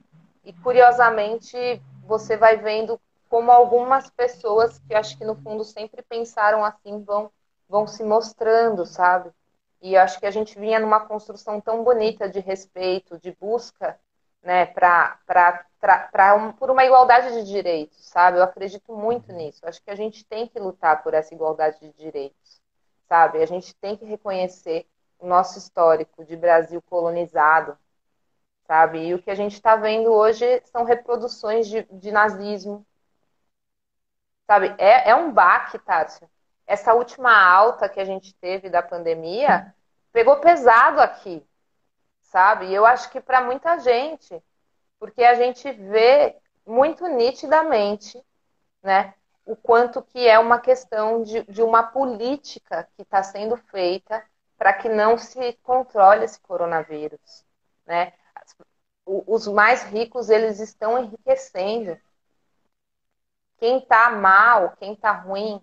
e 0.44 0.52
curiosamente, 0.62 1.56
você 2.04 2.36
vai 2.36 2.56
vendo 2.56 3.00
como 3.28 3.50
algumas 3.50 4.10
pessoas 4.10 4.78
que 4.80 4.94
acho 4.94 5.16
que 5.16 5.24
no 5.24 5.34
fundo 5.36 5.64
sempre 5.64 6.02
pensaram 6.02 6.62
assim 6.62 7.02
vão, 7.02 7.30
vão 7.66 7.86
se 7.86 8.04
mostrando, 8.04 8.84
sabe? 8.84 9.30
E 9.80 9.96
acho 9.96 10.20
que 10.20 10.26
a 10.26 10.30
gente 10.30 10.58
vinha 10.58 10.78
numa 10.78 11.00
construção 11.00 11.60
tão 11.60 11.82
bonita 11.82 12.28
de 12.28 12.40
respeito, 12.40 13.18
de 13.18 13.34
busca, 13.40 13.98
né, 14.42 14.66
para 14.66 16.34
um, 16.36 16.52
por 16.52 16.70
uma 16.70 16.84
igualdade 16.84 17.32
de 17.32 17.44
direitos, 17.44 18.04
sabe? 18.06 18.38
Eu 18.38 18.42
acredito 18.42 18.94
muito 18.94 19.32
nisso. 19.32 19.64
Acho 19.66 19.82
que 19.82 19.90
a 19.90 19.94
gente 19.94 20.24
tem 20.24 20.46
que 20.48 20.58
lutar 20.58 21.02
por 21.02 21.14
essa 21.14 21.34
igualdade 21.34 21.78
de 21.80 21.92
direitos, 21.92 22.60
sabe? 23.08 23.42
A 23.42 23.46
gente 23.46 23.74
tem 23.76 23.96
que 23.96 24.04
reconhecer 24.04 24.86
o 25.18 25.26
nosso 25.26 25.58
histórico 25.58 26.24
de 26.24 26.36
Brasil 26.36 26.82
colonizado, 26.82 27.78
sabe? 28.66 29.06
E 29.06 29.14
o 29.14 29.22
que 29.22 29.30
a 29.30 29.34
gente 29.34 29.54
está 29.54 29.76
vendo 29.76 30.10
hoje 30.12 30.62
são 30.64 30.84
reproduções 30.84 31.68
de, 31.68 31.84
de 31.84 32.10
nazismo, 32.10 32.84
sabe? 34.46 34.74
É, 34.78 35.10
é 35.10 35.14
um 35.14 35.32
baque, 35.32 35.78
Tátio. 35.78 36.28
Essa 36.66 36.94
última 36.94 37.32
alta 37.32 37.88
que 37.88 38.00
a 38.00 38.04
gente 38.04 38.34
teve 38.34 38.68
da 38.68 38.82
pandemia 38.82 39.74
pegou 40.12 40.36
pesado 40.36 41.00
aqui, 41.00 41.44
sabe? 42.32 42.66
E 42.66 42.74
eu 42.74 42.86
acho 42.86 43.10
que 43.10 43.20
para 43.20 43.42
muita 43.42 43.78
gente, 43.78 44.42
porque 44.98 45.22
a 45.22 45.34
gente 45.34 45.70
vê 45.70 46.36
muito 46.66 47.06
nitidamente, 47.06 48.20
né? 48.82 49.14
O 49.44 49.54
quanto 49.54 50.02
que 50.02 50.26
é 50.26 50.38
uma 50.38 50.58
questão 50.60 51.22
de, 51.22 51.42
de 51.44 51.62
uma 51.62 51.82
política 51.82 52.88
que 52.96 53.02
está 53.02 53.22
sendo 53.22 53.56
feita 53.56 54.24
para 54.56 54.72
que 54.72 54.88
não 54.88 55.18
se 55.18 55.52
controle 55.62 56.24
esse 56.24 56.40
coronavírus, 56.40 57.44
né? 57.84 58.12
os 59.04 59.46
mais 59.48 59.82
ricos 59.82 60.30
eles 60.30 60.60
estão 60.60 60.98
enriquecendo. 60.98 61.98
Quem 63.58 63.78
está 63.78 64.10
mal, 64.10 64.76
quem 64.76 64.92
está 64.92 65.12
ruim, 65.12 65.60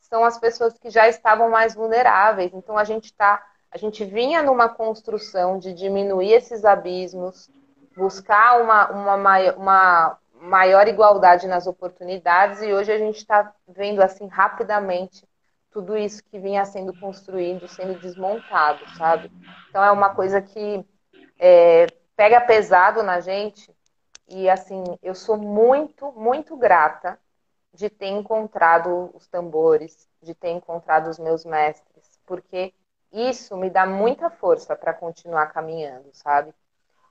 são 0.00 0.24
as 0.24 0.38
pessoas 0.38 0.76
que 0.78 0.90
já 0.90 1.08
estavam 1.08 1.48
mais 1.48 1.74
vulneráveis. 1.74 2.52
Então 2.52 2.76
a 2.76 2.84
gente 2.84 3.12
tá, 3.14 3.44
a 3.70 3.78
gente 3.78 4.04
vinha 4.04 4.42
numa 4.42 4.68
construção 4.68 5.58
de 5.58 5.72
diminuir 5.72 6.32
esses 6.32 6.64
abismos, 6.64 7.48
buscar 7.96 8.60
uma, 8.60 8.90
uma, 8.90 9.52
uma 9.54 10.18
maior 10.40 10.88
igualdade 10.88 11.46
nas 11.46 11.66
oportunidades 11.66 12.62
e 12.62 12.72
hoje 12.72 12.90
a 12.90 12.98
gente 12.98 13.18
está 13.18 13.54
vendo 13.68 14.02
assim 14.02 14.26
rapidamente 14.26 15.28
tudo 15.70 15.96
isso 15.96 16.22
que 16.24 16.38
vinha 16.38 16.64
sendo 16.64 16.98
construído, 16.98 17.68
sendo 17.68 17.98
desmontado, 18.00 18.84
sabe? 18.96 19.30
Então 19.68 19.82
é 19.84 19.90
uma 19.90 20.14
coisa 20.14 20.42
que 20.42 20.84
é, 21.38 21.86
pega 22.16 22.40
pesado 22.40 23.02
na 23.02 23.20
gente. 23.20 23.72
E 24.28 24.48
assim, 24.48 24.82
eu 25.02 25.14
sou 25.14 25.36
muito, 25.36 26.12
muito 26.12 26.56
grata 26.56 27.18
de 27.72 27.88
ter 27.88 28.08
encontrado 28.08 29.10
os 29.14 29.28
tambores, 29.28 30.08
de 30.22 30.34
ter 30.34 30.50
encontrado 30.50 31.08
os 31.08 31.18
meus 31.18 31.44
mestres, 31.44 32.18
porque 32.26 32.74
isso 33.12 33.56
me 33.56 33.70
dá 33.70 33.86
muita 33.86 34.30
força 34.30 34.76
para 34.76 34.94
continuar 34.94 35.48
caminhando, 35.48 36.08
sabe? 36.12 36.54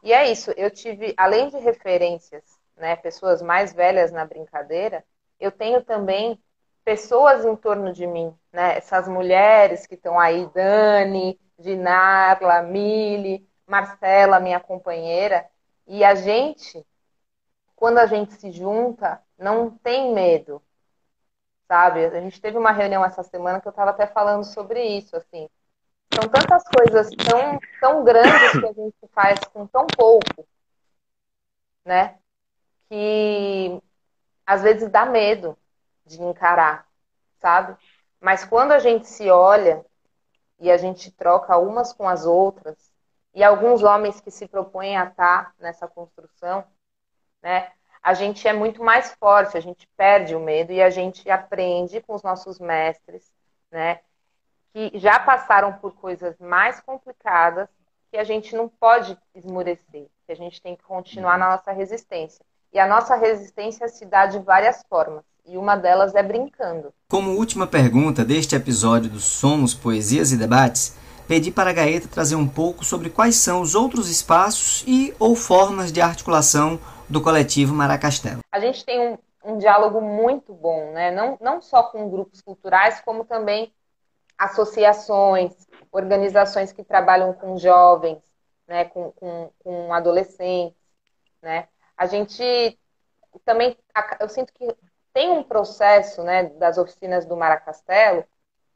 E 0.03 0.13
é 0.13 0.31
isso, 0.31 0.51
eu 0.51 0.71
tive, 0.71 1.13
além 1.17 1.49
de 1.49 1.57
referências, 1.57 2.43
né, 2.77 2.95
pessoas 2.95 3.41
mais 3.41 3.73
velhas 3.73 4.11
na 4.11 4.25
brincadeira, 4.25 5.03
eu 5.39 5.51
tenho 5.51 5.83
também 5.83 6.41
pessoas 6.83 7.45
em 7.45 7.55
torno 7.55 7.93
de 7.93 8.07
mim, 8.07 8.33
né? 8.51 8.77
Essas 8.77 9.07
mulheres 9.07 9.85
que 9.85 9.95
estão 9.95 10.19
aí, 10.19 10.47
Dani, 10.53 11.39
Dinarla, 11.57 12.61
Mili, 12.63 13.47
Marcela, 13.67 14.39
minha 14.39 14.59
companheira, 14.59 15.45
e 15.87 16.03
a 16.03 16.15
gente, 16.15 16.85
quando 17.75 17.99
a 17.99 18.05
gente 18.05 18.33
se 18.33 18.51
junta, 18.51 19.21
não 19.37 19.71
tem 19.71 20.13
medo, 20.13 20.61
sabe? 21.67 22.05
A 22.05 22.19
gente 22.21 22.41
teve 22.41 22.57
uma 22.57 22.71
reunião 22.71 23.03
essa 23.05 23.23
semana 23.23 23.61
que 23.61 23.67
eu 23.67 23.71
estava 23.71 23.91
até 23.91 24.07
falando 24.07 24.43
sobre 24.43 24.83
isso, 24.83 25.15
assim. 25.15 25.49
São 26.13 26.27
tantas 26.27 26.63
coisas 26.63 27.09
tão, 27.15 27.59
tão 27.79 28.03
grandes 28.03 28.51
que 28.51 28.65
a 28.65 28.73
gente 28.73 29.07
faz 29.13 29.39
com 29.53 29.65
tão 29.67 29.85
pouco, 29.87 30.47
né? 31.85 32.17
Que 32.89 33.81
às 34.45 34.61
vezes 34.63 34.89
dá 34.89 35.05
medo 35.05 35.57
de 36.05 36.21
encarar, 36.21 36.87
sabe? 37.37 37.77
Mas 38.19 38.43
quando 38.43 38.71
a 38.71 38.79
gente 38.79 39.07
se 39.07 39.29
olha 39.29 39.85
e 40.59 40.71
a 40.71 40.77
gente 40.77 41.11
troca 41.11 41.57
umas 41.57 41.93
com 41.93 42.09
as 42.09 42.25
outras, 42.25 42.89
e 43.33 43.43
alguns 43.43 43.83
homens 43.83 44.19
que 44.19 44.31
se 44.31 44.47
propõem 44.47 44.97
a 44.97 45.05
estar 45.05 45.53
nessa 45.59 45.87
construção, 45.87 46.65
né? 47.41 47.71
A 48.01 48.13
gente 48.13 48.47
é 48.47 48.53
muito 48.53 48.83
mais 48.83 49.13
forte, 49.13 49.57
a 49.57 49.61
gente 49.61 49.87
perde 49.95 50.35
o 50.35 50.39
medo 50.39 50.71
e 50.71 50.81
a 50.81 50.89
gente 50.89 51.29
aprende 51.29 52.01
com 52.01 52.15
os 52.15 52.23
nossos 52.23 52.59
mestres, 52.59 53.31
né? 53.69 54.01
Que 54.73 54.91
já 54.99 55.19
passaram 55.19 55.73
por 55.73 55.93
coisas 55.93 56.35
mais 56.39 56.79
complicadas 56.79 57.67
que 58.11 58.17
a 58.17 58.23
gente 58.23 58.55
não 58.55 58.67
pode 58.67 59.17
esmurecer, 59.35 60.07
que 60.25 60.31
a 60.31 60.35
gente 60.35 60.61
tem 60.61 60.75
que 60.75 60.83
continuar 60.83 61.37
na 61.37 61.49
nossa 61.49 61.71
resistência. 61.71 62.43
E 62.73 62.79
a 62.79 62.87
nossa 62.87 63.15
resistência 63.15 63.87
se 63.87 64.05
dá 64.05 64.25
de 64.25 64.39
várias 64.39 64.83
formas, 64.89 65.23
e 65.45 65.57
uma 65.57 65.75
delas 65.75 66.13
é 66.13 66.21
brincando. 66.21 66.93
Como 67.09 67.31
última 67.31 67.65
pergunta 67.65 68.23
deste 68.23 68.55
episódio 68.55 69.09
do 69.09 69.19
Somos 69.19 69.73
Poesias 69.73 70.31
e 70.31 70.37
Debates, 70.37 70.95
pedi 71.27 71.51
para 71.51 71.71
a 71.71 71.73
Gaeta 71.73 72.07
trazer 72.07 72.35
um 72.35 72.47
pouco 72.47 72.83
sobre 72.83 73.09
quais 73.09 73.35
são 73.35 73.61
os 73.61 73.73
outros 73.73 74.09
espaços 74.09 74.83
e 74.87 75.13
ou 75.19 75.35
formas 75.35 75.91
de 75.91 76.01
articulação 76.01 76.79
do 77.07 77.21
coletivo 77.21 77.73
Maracastelo. 77.73 78.41
A 78.51 78.59
gente 78.59 78.85
tem 78.85 78.99
um, 78.99 79.17
um 79.43 79.57
diálogo 79.57 79.99
muito 79.99 80.53
bom, 80.53 80.91
né? 80.91 81.09
não, 81.11 81.37
não 81.41 81.61
só 81.61 81.83
com 81.83 82.09
grupos 82.09 82.41
culturais, 82.41 83.01
como 83.01 83.25
também 83.25 83.71
associações, 84.39 85.67
organizações 85.91 86.71
que 86.71 86.83
trabalham 86.83 87.33
com 87.33 87.57
jovens, 87.57 88.23
né? 88.65 88.85
com, 88.85 89.11
com, 89.11 89.51
com 89.59 89.93
adolescentes. 89.93 90.79
Né? 91.41 91.67
A 91.97 92.05
gente 92.05 92.79
também, 93.43 93.77
eu 94.19 94.29
sinto 94.29 94.53
que 94.53 94.65
tem 95.13 95.29
um 95.29 95.43
processo 95.43 96.23
né, 96.23 96.45
das 96.45 96.77
oficinas 96.77 97.25
do 97.25 97.35
Maracastelo 97.35 98.23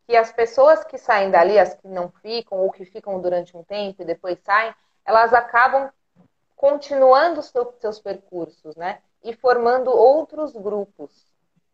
que 0.05 0.17
as 0.17 0.33
pessoas 0.33 0.83
que 0.83 0.97
saem 0.97 1.31
dali, 1.31 1.57
as 1.57 1.73
que 1.75 1.87
não 1.87 2.11
ficam 2.21 2.59
ou 2.59 2.69
que 2.69 2.83
ficam 2.83 3.21
durante 3.21 3.55
um 3.55 3.63
tempo 3.63 4.01
e 4.01 4.05
depois 4.05 4.37
saem, 4.43 4.75
elas 5.05 5.33
acabam 5.33 5.89
continuando 6.57 7.41
seu, 7.41 7.73
seus 7.79 7.99
percursos, 7.99 8.75
né? 8.75 8.99
E 9.23 9.33
formando 9.33 9.89
outros 9.89 10.53
grupos. 10.53 11.25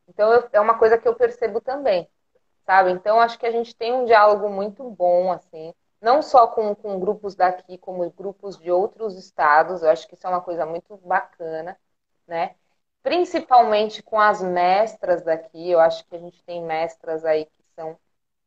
Então, 0.08 0.32
eu, 0.32 0.48
é 0.52 0.60
uma 0.60 0.78
coisa 0.78 0.98
que 0.98 1.08
eu 1.08 1.16
percebo 1.16 1.60
também, 1.60 2.08
sabe? 2.70 2.92
Então, 2.92 3.20
acho 3.20 3.40
que 3.40 3.48
a 3.48 3.52
gente 3.52 3.76
tem 3.76 3.92
um 3.92 4.06
diálogo 4.06 4.48
muito 4.48 4.84
bom, 4.92 5.32
assim, 5.32 5.74
não 6.00 6.22
só 6.22 6.46
com, 6.46 6.76
com 6.76 7.00
grupos 7.00 7.34
daqui, 7.34 7.80
como 7.80 8.08
grupos 8.12 8.60
de 8.60 8.72
outros 8.72 9.18
estados. 9.18 9.82
Eu 9.82 9.90
acho 9.90 10.08
que 10.08 10.14
isso 10.14 10.28
é 10.28 10.30
uma 10.30 10.40
coisa 10.42 10.68
muito 10.68 10.96
bacana, 10.98 11.76
né? 12.28 12.56
Principalmente 13.02 14.04
com 14.04 14.20
as 14.20 14.44
mestras 14.44 15.24
daqui. 15.24 15.72
Eu 15.72 15.80
acho 15.80 16.06
que 16.06 16.16
a 16.16 16.20
gente 16.20 16.44
tem 16.44 16.64
mestras 16.64 17.26
aí 17.26 17.46
que 17.46 17.64
são 17.76 17.98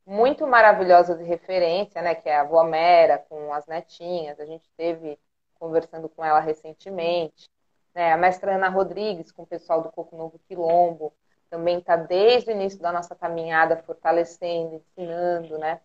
muito 0.07 0.47
maravilhosa 0.47 1.17
de 1.17 1.25
referência, 1.25 2.01
né, 2.01 2.15
que 2.15 2.29
é 2.29 2.37
a 2.37 2.43
avó 2.43 2.63
Mera 2.63 3.19
com 3.29 3.53
as 3.53 3.67
netinhas. 3.67 4.39
A 4.39 4.47
gente 4.47 4.71
teve 4.77 5.19
conversando 5.59 6.09
com 6.09 6.25
ela 6.25 6.39
recentemente. 6.39 7.51
Né, 7.93 8.13
a 8.13 8.17
mestra 8.17 8.55
Ana 8.55 8.69
Rodrigues 8.69 9.33
com 9.33 9.43
o 9.43 9.47
pessoal 9.47 9.83
do 9.83 9.91
Coco 9.91 10.17
Novo 10.17 10.39
Quilombo 10.47 11.13
também 11.53 11.79
está 11.81 11.97
desde 11.97 12.51
o 12.51 12.55
início 12.55 12.81
da 12.81 12.91
nossa 12.91 13.15
caminhada 13.15 13.77
fortalecendo, 13.77 14.77
ensinando, 14.77 15.59
né? 15.59 15.83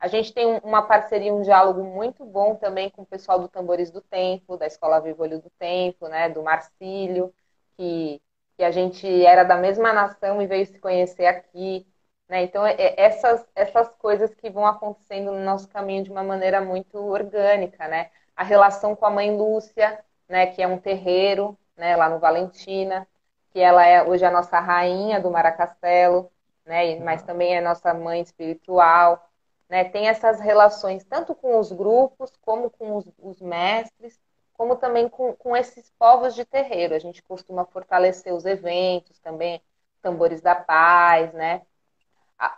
A 0.00 0.08
gente 0.08 0.32
tem 0.32 0.58
uma 0.64 0.82
parceria, 0.82 1.34
um 1.34 1.42
diálogo 1.42 1.84
muito 1.84 2.24
bom 2.24 2.54
também 2.56 2.88
com 2.88 3.02
o 3.02 3.06
pessoal 3.06 3.38
do 3.38 3.46
Tambores 3.46 3.90
do 3.90 4.00
Tempo, 4.00 4.56
da 4.56 4.66
Escola 4.66 5.00
Vivo 5.00 5.22
Olho 5.22 5.38
do 5.38 5.50
Tempo, 5.58 6.08
né, 6.08 6.30
do 6.30 6.42
Marcílio, 6.42 7.32
que, 7.76 8.22
que 8.56 8.64
a 8.64 8.70
gente 8.70 9.06
era 9.26 9.44
da 9.44 9.56
mesma 9.56 9.92
nação 9.92 10.40
e 10.40 10.46
veio 10.46 10.64
se 10.66 10.78
conhecer 10.78 11.26
aqui. 11.26 11.86
Né? 12.26 12.44
Então, 12.44 12.66
é, 12.66 12.72
é, 12.72 12.94
essas, 13.02 13.46
essas 13.54 13.88
coisas 13.96 14.34
que 14.34 14.48
vão 14.48 14.64
acontecendo 14.66 15.30
no 15.30 15.44
nosso 15.44 15.68
caminho 15.68 16.04
de 16.04 16.10
uma 16.10 16.24
maneira 16.24 16.60
muito 16.62 16.96
orgânica, 16.98 17.86
né? 17.86 18.10
A 18.34 18.42
relação 18.44 18.96
com 18.96 19.04
a 19.04 19.10
mãe 19.10 19.36
Lúcia, 19.36 20.02
né, 20.28 20.46
que 20.46 20.62
é 20.62 20.66
um 20.66 20.78
terreiro, 20.78 21.56
né, 21.76 21.96
lá 21.96 22.08
no 22.08 22.18
Valentina, 22.18 23.06
que 23.52 23.60
ela 23.60 23.86
é 23.86 24.02
hoje 24.02 24.24
a 24.24 24.30
nossa 24.30 24.58
rainha 24.60 25.20
do 25.20 25.30
Maracastelo, 25.30 26.30
né, 26.64 26.98
mas 27.00 27.22
também 27.22 27.56
é 27.56 27.60
nossa 27.60 27.92
mãe 27.94 28.20
espiritual, 28.20 29.28
né? 29.68 29.84
Tem 29.84 30.08
essas 30.08 30.40
relações 30.40 31.04
tanto 31.04 31.34
com 31.34 31.58
os 31.58 31.72
grupos, 31.72 32.32
como 32.42 32.70
com 32.70 32.96
os, 32.96 33.06
os 33.18 33.40
mestres, 33.40 34.20
como 34.54 34.76
também 34.76 35.08
com, 35.08 35.34
com 35.34 35.56
esses 35.56 35.90
povos 35.98 36.34
de 36.34 36.44
terreiro. 36.44 36.94
A 36.94 36.98
gente 36.98 37.22
costuma 37.22 37.64
fortalecer 37.64 38.34
os 38.34 38.44
eventos 38.44 39.18
também, 39.20 39.62
tambores 40.02 40.40
da 40.40 40.54
paz, 40.54 41.32
né? 41.32 41.62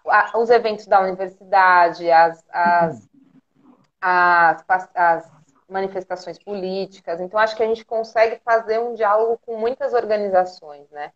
a, 0.06 0.38
os 0.38 0.50
eventos 0.50 0.86
da 0.86 1.00
universidade, 1.00 2.10
as, 2.10 2.44
as, 2.50 3.08
as, 4.00 4.64
as, 4.94 5.30
manifestações 5.74 6.38
políticas. 6.38 7.20
Então, 7.20 7.38
acho 7.38 7.56
que 7.56 7.62
a 7.62 7.66
gente 7.66 7.84
consegue 7.84 8.40
fazer 8.44 8.78
um 8.78 8.94
diálogo 8.94 9.38
com 9.44 9.58
muitas 9.58 9.92
organizações, 9.92 10.88
né? 10.90 11.12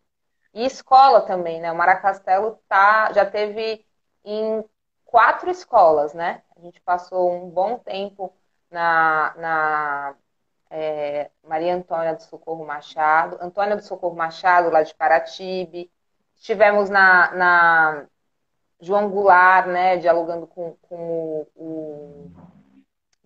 E 0.53 0.65
escola 0.65 1.21
também, 1.21 1.61
né? 1.61 1.71
O 1.71 1.75
Maracastelo 1.75 2.59
tá, 2.67 3.13
já 3.13 3.25
teve 3.25 3.85
em 4.25 4.63
quatro 5.05 5.49
escolas, 5.49 6.13
né? 6.13 6.43
A 6.57 6.59
gente 6.59 6.81
passou 6.81 7.31
um 7.31 7.49
bom 7.49 7.79
tempo 7.79 8.33
na, 8.69 9.33
na 9.37 10.15
é, 10.69 11.31
Maria 11.41 11.75
Antônia 11.75 12.13
do 12.15 12.21
Socorro 12.23 12.65
Machado, 12.65 13.37
Antônia 13.41 13.77
do 13.77 13.81
Socorro 13.81 14.15
Machado, 14.15 14.69
lá 14.69 14.83
de 14.83 14.93
Paratibe. 14.93 15.89
Estivemos 16.35 16.89
na, 16.89 17.31
na 17.33 18.05
João 18.81 19.09
Goulart, 19.09 19.67
né, 19.67 19.97
dialogando 19.97 20.47
com, 20.47 20.75
com 20.81 20.95
o, 20.95 21.47
o 21.55 22.31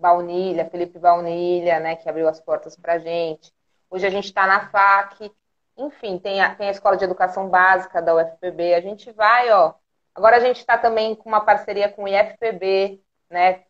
Baunilha, 0.04 0.70
Felipe 0.70 1.00
Baunilha, 1.00 1.80
né, 1.80 1.96
que 1.96 2.10
abriu 2.10 2.28
as 2.28 2.42
portas 2.42 2.76
para 2.76 2.96
a 2.96 3.00
gente. 3.00 3.54
Hoje 3.90 4.06
a 4.06 4.10
gente 4.10 4.26
está 4.26 4.46
na 4.46 4.68
FAC, 4.68 5.32
enfim, 5.78 6.20
tem 6.20 6.42
a, 6.42 6.54
tem 6.54 6.68
a 6.68 6.72
Escola 6.72 6.98
de 6.98 7.06
Educação 7.06 7.48
Básica 7.48 8.02
da 8.02 8.14
UFPB. 8.14 8.74
A 8.74 8.82
gente 8.82 9.14
vai, 9.14 9.50
ó. 9.52 9.74
Agora 10.14 10.36
a 10.36 10.40
gente 10.42 10.58
está 10.58 10.78
também 10.78 11.16
com 11.16 11.30
uma 11.30 11.46
parceria 11.46 11.88
com 11.88 12.04
o 12.04 12.08
IFPB, 12.08 13.02
né, 13.30 13.64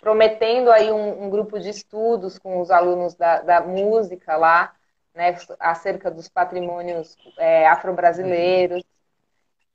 prometendo 0.00 0.70
aí 0.70 0.90
um, 0.90 1.24
um 1.24 1.28
grupo 1.30 1.60
de 1.60 1.68
estudos 1.68 2.38
com 2.38 2.60
os 2.60 2.70
alunos 2.70 3.14
da, 3.14 3.42
da 3.42 3.60
música 3.60 4.38
lá, 4.38 4.72
né, 5.14 5.36
acerca 5.60 6.10
dos 6.10 6.30
patrimônios 6.30 7.14
é, 7.36 7.68
afro-brasileiros. 7.68 8.82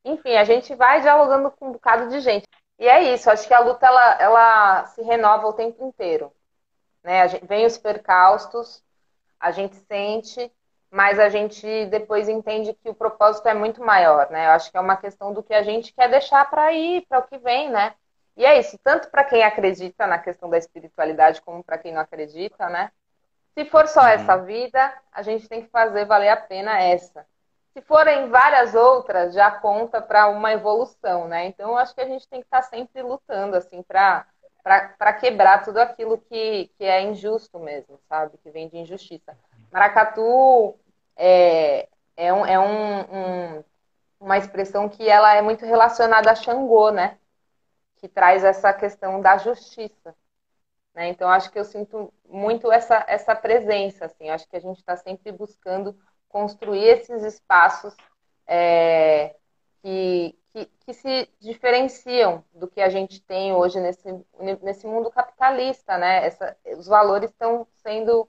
Enfim, 0.03 0.35
a 0.37 0.43
gente 0.43 0.73
vai 0.73 1.01
dialogando 1.01 1.51
com 1.51 1.67
um 1.69 1.71
bocado 1.73 2.09
de 2.09 2.19
gente. 2.19 2.47
E 2.79 2.87
é 2.87 3.13
isso, 3.13 3.29
acho 3.29 3.47
que 3.47 3.53
a 3.53 3.59
luta 3.59 3.85
ela, 3.85 4.21
ela 4.21 4.85
se 4.87 5.01
renova 5.01 5.47
o 5.47 5.53
tempo 5.53 5.85
inteiro. 5.85 6.31
Né? 7.03 7.27
Gente, 7.27 7.45
vem 7.45 7.65
os 7.65 7.77
percalços, 7.77 8.83
a 9.39 9.51
gente 9.51 9.75
sente, 9.75 10.51
mas 10.89 11.19
a 11.19 11.27
gente 11.27 11.85
depois 11.87 12.29
entende 12.29 12.73
que 12.73 12.89
o 12.89 12.93
propósito 12.93 13.47
é 13.47 13.53
muito 13.53 13.83
maior, 13.83 14.29
né? 14.29 14.45
Eu 14.45 14.51
acho 14.51 14.69
que 14.71 14.77
é 14.77 14.79
uma 14.79 14.95
questão 14.95 15.33
do 15.33 15.41
que 15.41 15.53
a 15.53 15.63
gente 15.63 15.91
quer 15.91 16.07
deixar 16.07 16.49
para 16.49 16.71
ir, 16.71 17.05
para 17.07 17.19
o 17.19 17.23
que 17.27 17.37
vem, 17.39 17.69
né? 17.69 17.95
E 18.37 18.45
é 18.45 18.59
isso, 18.59 18.77
tanto 18.83 19.09
para 19.09 19.23
quem 19.23 19.43
acredita 19.43 20.07
na 20.07 20.17
questão 20.17 20.49
da 20.49 20.57
espiritualidade 20.57 21.41
como 21.41 21.63
para 21.63 21.77
quem 21.77 21.91
não 21.91 22.01
acredita, 22.01 22.69
né? 22.69 22.91
Se 23.53 23.65
for 23.65 23.87
só 23.87 24.01
uhum. 24.01 24.07
essa 24.07 24.37
vida, 24.37 24.93
a 25.11 25.21
gente 25.21 25.47
tem 25.47 25.61
que 25.61 25.69
fazer 25.69 26.05
valer 26.05 26.29
a 26.29 26.37
pena 26.37 26.79
essa. 26.79 27.25
Se 27.73 27.81
forem 27.81 28.29
várias 28.29 28.75
outras, 28.75 29.33
já 29.33 29.49
conta 29.49 30.01
para 30.01 30.29
uma 30.29 30.53
evolução, 30.53 31.27
né? 31.27 31.47
Então, 31.47 31.75
acho 31.77 31.93
que 31.95 32.01
a 32.01 32.07
gente 32.07 32.27
tem 32.27 32.39
que 32.39 32.47
estar 32.47 32.61
tá 32.61 32.67
sempre 32.67 33.01
lutando, 33.01 33.55
assim, 33.55 33.83
para 33.83 35.13
quebrar 35.19 35.63
tudo 35.63 35.79
aquilo 35.79 36.17
que, 36.17 36.71
que 36.77 36.85
é 36.85 37.01
injusto 37.01 37.59
mesmo, 37.59 37.99
sabe? 38.07 38.37
Que 38.37 38.51
vem 38.51 38.69
de 38.69 38.77
injustiça. 38.77 39.37
Maracatu 39.71 40.77
é, 41.15 41.89
é, 42.15 42.31
um, 42.31 42.45
é 42.45 42.59
um, 42.59 42.99
um, 42.99 43.63
uma 44.19 44.37
expressão 44.37 44.87
que 44.87 45.09
ela 45.09 45.33
é 45.33 45.41
muito 45.41 45.65
relacionada 45.65 46.31
a 46.31 46.35
Xangô, 46.35 46.91
né? 46.91 47.17
que 48.03 48.09
traz 48.09 48.43
essa 48.43 48.73
questão 48.73 49.21
da 49.21 49.37
justiça. 49.37 50.13
Né? 50.93 51.07
Então, 51.07 51.29
acho 51.29 51.49
que 51.49 51.57
eu 51.57 51.63
sinto 51.63 52.13
muito 52.27 52.69
essa, 52.69 53.05
essa 53.07 53.33
presença. 53.33 54.07
Assim. 54.07 54.29
Acho 54.29 54.45
que 54.49 54.57
a 54.57 54.59
gente 54.59 54.79
está 54.79 54.97
sempre 54.97 55.31
buscando 55.31 55.97
construir 56.33 56.83
esses 56.83 57.21
espaços 57.21 57.95
é, 58.47 59.35
que, 59.83 60.35
que, 60.51 60.65
que, 60.65 60.93
se 60.95 61.29
diferenciam 61.39 62.43
do 62.51 62.67
que 62.67 62.81
a 62.81 62.89
gente 62.89 63.21
tem 63.21 63.53
hoje 63.53 63.79
nesse, 63.79 64.07
nesse 64.63 64.87
mundo 64.87 65.11
capitalista. 65.11 65.95
Né? 65.95 66.25
Essa, 66.25 66.57
os 66.75 66.87
valores 66.87 67.29
estão 67.29 67.67
sendo 67.83 68.27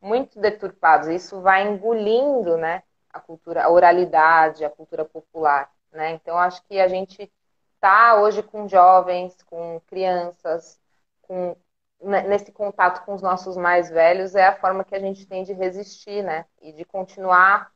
muito 0.00 0.38
deturpados. 0.38 1.08
Isso 1.08 1.40
vai 1.40 1.66
engolindo 1.66 2.56
né, 2.56 2.84
a 3.12 3.18
cultura, 3.18 3.64
a 3.64 3.68
oralidade, 3.70 4.64
a 4.64 4.70
cultura 4.70 5.04
popular. 5.04 5.68
Né? 5.90 6.12
Então, 6.12 6.38
acho 6.38 6.62
que 6.68 6.78
a 6.78 6.86
gente 6.86 7.30
está 7.74 8.20
hoje 8.20 8.40
com 8.40 8.68
jovens, 8.68 9.36
com 9.42 9.80
crianças, 9.88 10.78
com, 11.22 11.56
nesse 12.02 12.52
contato 12.52 13.04
com 13.04 13.14
os 13.14 13.22
nossos 13.22 13.56
mais 13.56 13.90
velhos, 13.90 14.34
é 14.34 14.46
a 14.46 14.56
forma 14.56 14.84
que 14.84 14.94
a 14.94 14.98
gente 14.98 15.26
tem 15.26 15.44
de 15.44 15.52
resistir, 15.52 16.22
né? 16.22 16.46
E 16.60 16.72
de 16.72 16.84
continuar 16.84 17.70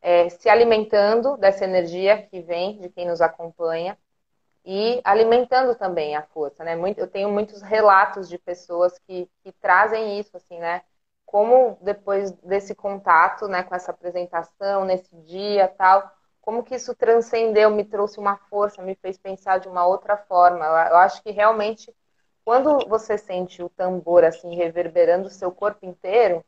é, 0.00 0.28
se 0.28 0.48
alimentando 0.48 1.36
dessa 1.36 1.64
energia 1.64 2.22
que 2.26 2.40
vem 2.40 2.78
de 2.80 2.88
quem 2.88 3.06
nos 3.06 3.20
acompanha 3.20 3.98
e 4.64 5.00
alimentando 5.04 5.74
também 5.74 6.16
a 6.16 6.22
força, 6.22 6.64
né? 6.64 6.74
Muito, 6.76 6.98
eu 6.98 7.06
tenho 7.06 7.30
muitos 7.30 7.62
relatos 7.62 8.28
de 8.28 8.38
pessoas 8.38 8.98
que, 9.00 9.28
que 9.42 9.52
trazem 9.52 10.18
isso, 10.18 10.36
assim, 10.36 10.58
né? 10.58 10.82
Como 11.26 11.78
depois 11.82 12.32
desse 12.32 12.74
contato, 12.74 13.48
né, 13.48 13.62
com 13.62 13.74
essa 13.74 13.90
apresentação, 13.90 14.84
nesse 14.84 15.14
dia 15.22 15.68
tal, 15.68 16.10
como 16.44 16.62
que 16.62 16.74
isso 16.74 16.94
transcendeu, 16.94 17.70
me 17.70 17.84
trouxe 17.84 18.18
uma 18.20 18.36
força, 18.36 18.82
me 18.82 18.94
fez 18.94 19.16
pensar 19.16 19.58
de 19.58 19.66
uma 19.66 19.86
outra 19.86 20.16
forma. 20.16 20.64
Eu 20.64 20.96
acho 20.96 21.22
que 21.22 21.30
realmente, 21.30 21.94
quando 22.44 22.86
você 22.88 23.16
sente 23.16 23.62
o 23.62 23.68
tambor 23.68 24.22
assim 24.22 24.54
reverberando 24.54 25.28
o 25.28 25.30
seu 25.30 25.50
corpo 25.50 25.86
inteiro, 25.86 26.44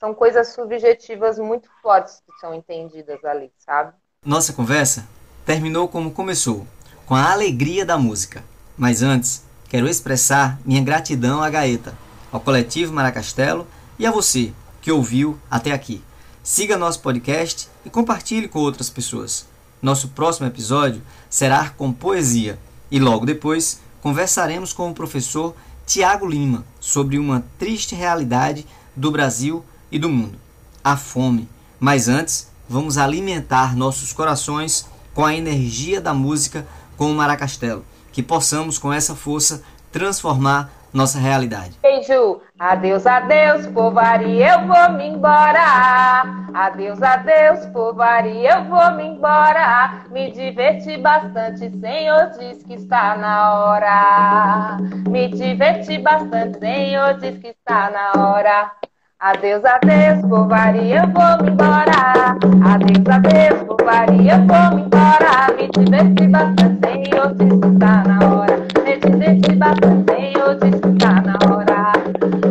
são 0.00 0.14
coisas 0.14 0.48
subjetivas 0.48 1.38
muito 1.38 1.68
fortes 1.82 2.22
que 2.26 2.38
são 2.40 2.54
entendidas 2.54 3.24
ali, 3.24 3.52
sabe? 3.58 3.92
Nossa 4.24 4.52
conversa 4.52 5.06
terminou 5.44 5.86
como 5.88 6.10
começou, 6.10 6.66
com 7.06 7.14
a 7.14 7.32
alegria 7.32 7.84
da 7.84 7.98
música. 7.98 8.42
Mas 8.76 9.02
antes, 9.02 9.44
quero 9.68 9.86
expressar 9.86 10.58
minha 10.64 10.82
gratidão 10.82 11.42
à 11.42 11.50
Gaeta, 11.50 11.94
ao 12.32 12.40
coletivo 12.40 12.92
Maracastelo 12.92 13.66
e 13.98 14.06
a 14.06 14.10
você 14.10 14.52
que 14.80 14.90
ouviu 14.90 15.38
até 15.50 15.72
aqui. 15.72 16.02
Siga 16.42 16.76
nosso 16.76 17.00
podcast 17.00 17.68
e 17.84 17.90
compartilhe 17.90 18.48
com 18.48 18.58
outras 18.58 18.90
pessoas. 18.90 19.46
Nosso 19.80 20.08
próximo 20.08 20.46
episódio 20.46 21.02
será 21.28 21.70
com 21.70 21.92
poesia 21.92 22.58
e 22.90 22.98
logo 22.98 23.26
depois 23.26 23.80
conversaremos 24.04 24.74
com 24.74 24.90
o 24.90 24.94
professor 24.94 25.56
Tiago 25.86 26.26
Lima 26.26 26.62
sobre 26.78 27.18
uma 27.18 27.42
triste 27.58 27.94
realidade 27.94 28.66
do 28.94 29.10
Brasil 29.10 29.64
e 29.90 29.98
do 29.98 30.10
mundo: 30.10 30.38
a 30.84 30.94
fome. 30.94 31.48
Mas 31.80 32.06
antes, 32.06 32.48
vamos 32.68 32.98
alimentar 32.98 33.74
nossos 33.74 34.12
corações 34.12 34.86
com 35.14 35.24
a 35.24 35.34
energia 35.34 36.02
da 36.02 36.12
música 36.12 36.68
com 36.98 37.10
o 37.10 37.14
Maracastelo, 37.14 37.82
que 38.12 38.22
possamos 38.22 38.76
com 38.76 38.92
essa 38.92 39.14
força 39.14 39.62
transformar 39.90 40.70
nossa 40.94 41.18
realidade. 41.18 41.76
Beijo, 41.82 42.40
adeus, 42.56 43.04
adeus, 43.04 43.66
povaria, 43.66 44.54
eu 44.54 44.66
vou 44.66 44.92
me 44.92 45.08
embora. 45.08 46.22
Adeus, 46.54 47.02
adeus, 47.02 47.66
povaria, 47.66 48.58
eu 48.58 48.64
vou 48.66 48.92
me 48.92 49.08
embora. 49.08 50.04
Me 50.12 50.30
diverti 50.30 50.96
bastante, 50.96 51.68
Senhor 51.80 52.30
diz 52.38 52.62
que 52.62 52.74
está 52.74 53.16
na 53.16 53.54
hora. 53.54 54.76
Me 55.08 55.28
diverti 55.28 55.98
bastante, 55.98 56.60
Senhor 56.60 57.14
diz 57.14 57.38
que 57.38 57.48
está 57.48 57.90
na 57.90 58.22
hora. 58.22 58.70
Adeus, 59.18 59.64
adeus, 59.64 60.20
povaria, 60.28 61.02
eu 61.02 61.08
vou 61.08 61.42
me 61.42 61.50
embora. 61.50 62.36
Adeus, 62.72 63.08
adeus, 63.08 63.62
povaria, 63.64 64.34
eu 64.34 64.46
vou 64.46 64.76
me 64.76 64.82
embora. 64.82 65.52
Me 65.56 65.68
diverti 65.70 66.28
bastante, 66.28 66.86
Senhor 66.86 67.34
diz 67.34 67.60
que 67.60 67.66
está 67.66 68.04
na 68.04 68.18
hora 68.28 68.63
você 68.94 69.10
dizer 69.10 69.40
se 69.44 69.56
bater 69.56 70.42
ou 70.42 70.58
te 70.58 70.68
escutar 70.68 71.22
na 71.22 71.38
hora. 71.50 71.92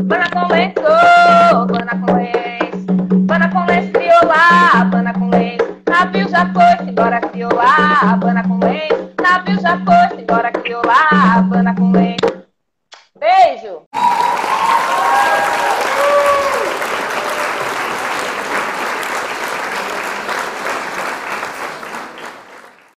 Bana 0.04 0.30
com 0.30 0.52
leis, 0.52 0.74
bana 1.68 2.06
com 2.06 2.14
leis. 2.14 2.86
Bana 3.26 3.50
com 3.50 3.66
leis, 3.66 3.92
crioula, 3.92 4.86
bana 4.92 5.14
com 5.14 5.30
leis. 5.30 5.62
Navio 5.88 6.30
já 6.30 6.46
foi, 6.54 6.86
simbora 6.86 7.22
criolá, 7.22 8.18
bana 8.18 8.44
com 8.44 8.60
leis. 8.60 8.94
Navio 9.22 9.62
já 9.62 9.78
foi, 9.78 10.18
simbora 10.18 10.52
criolá, 10.52 11.42
bana 11.48 11.76
com 11.76 11.92
leis. 11.92 12.18
Beijo! 13.20 14.43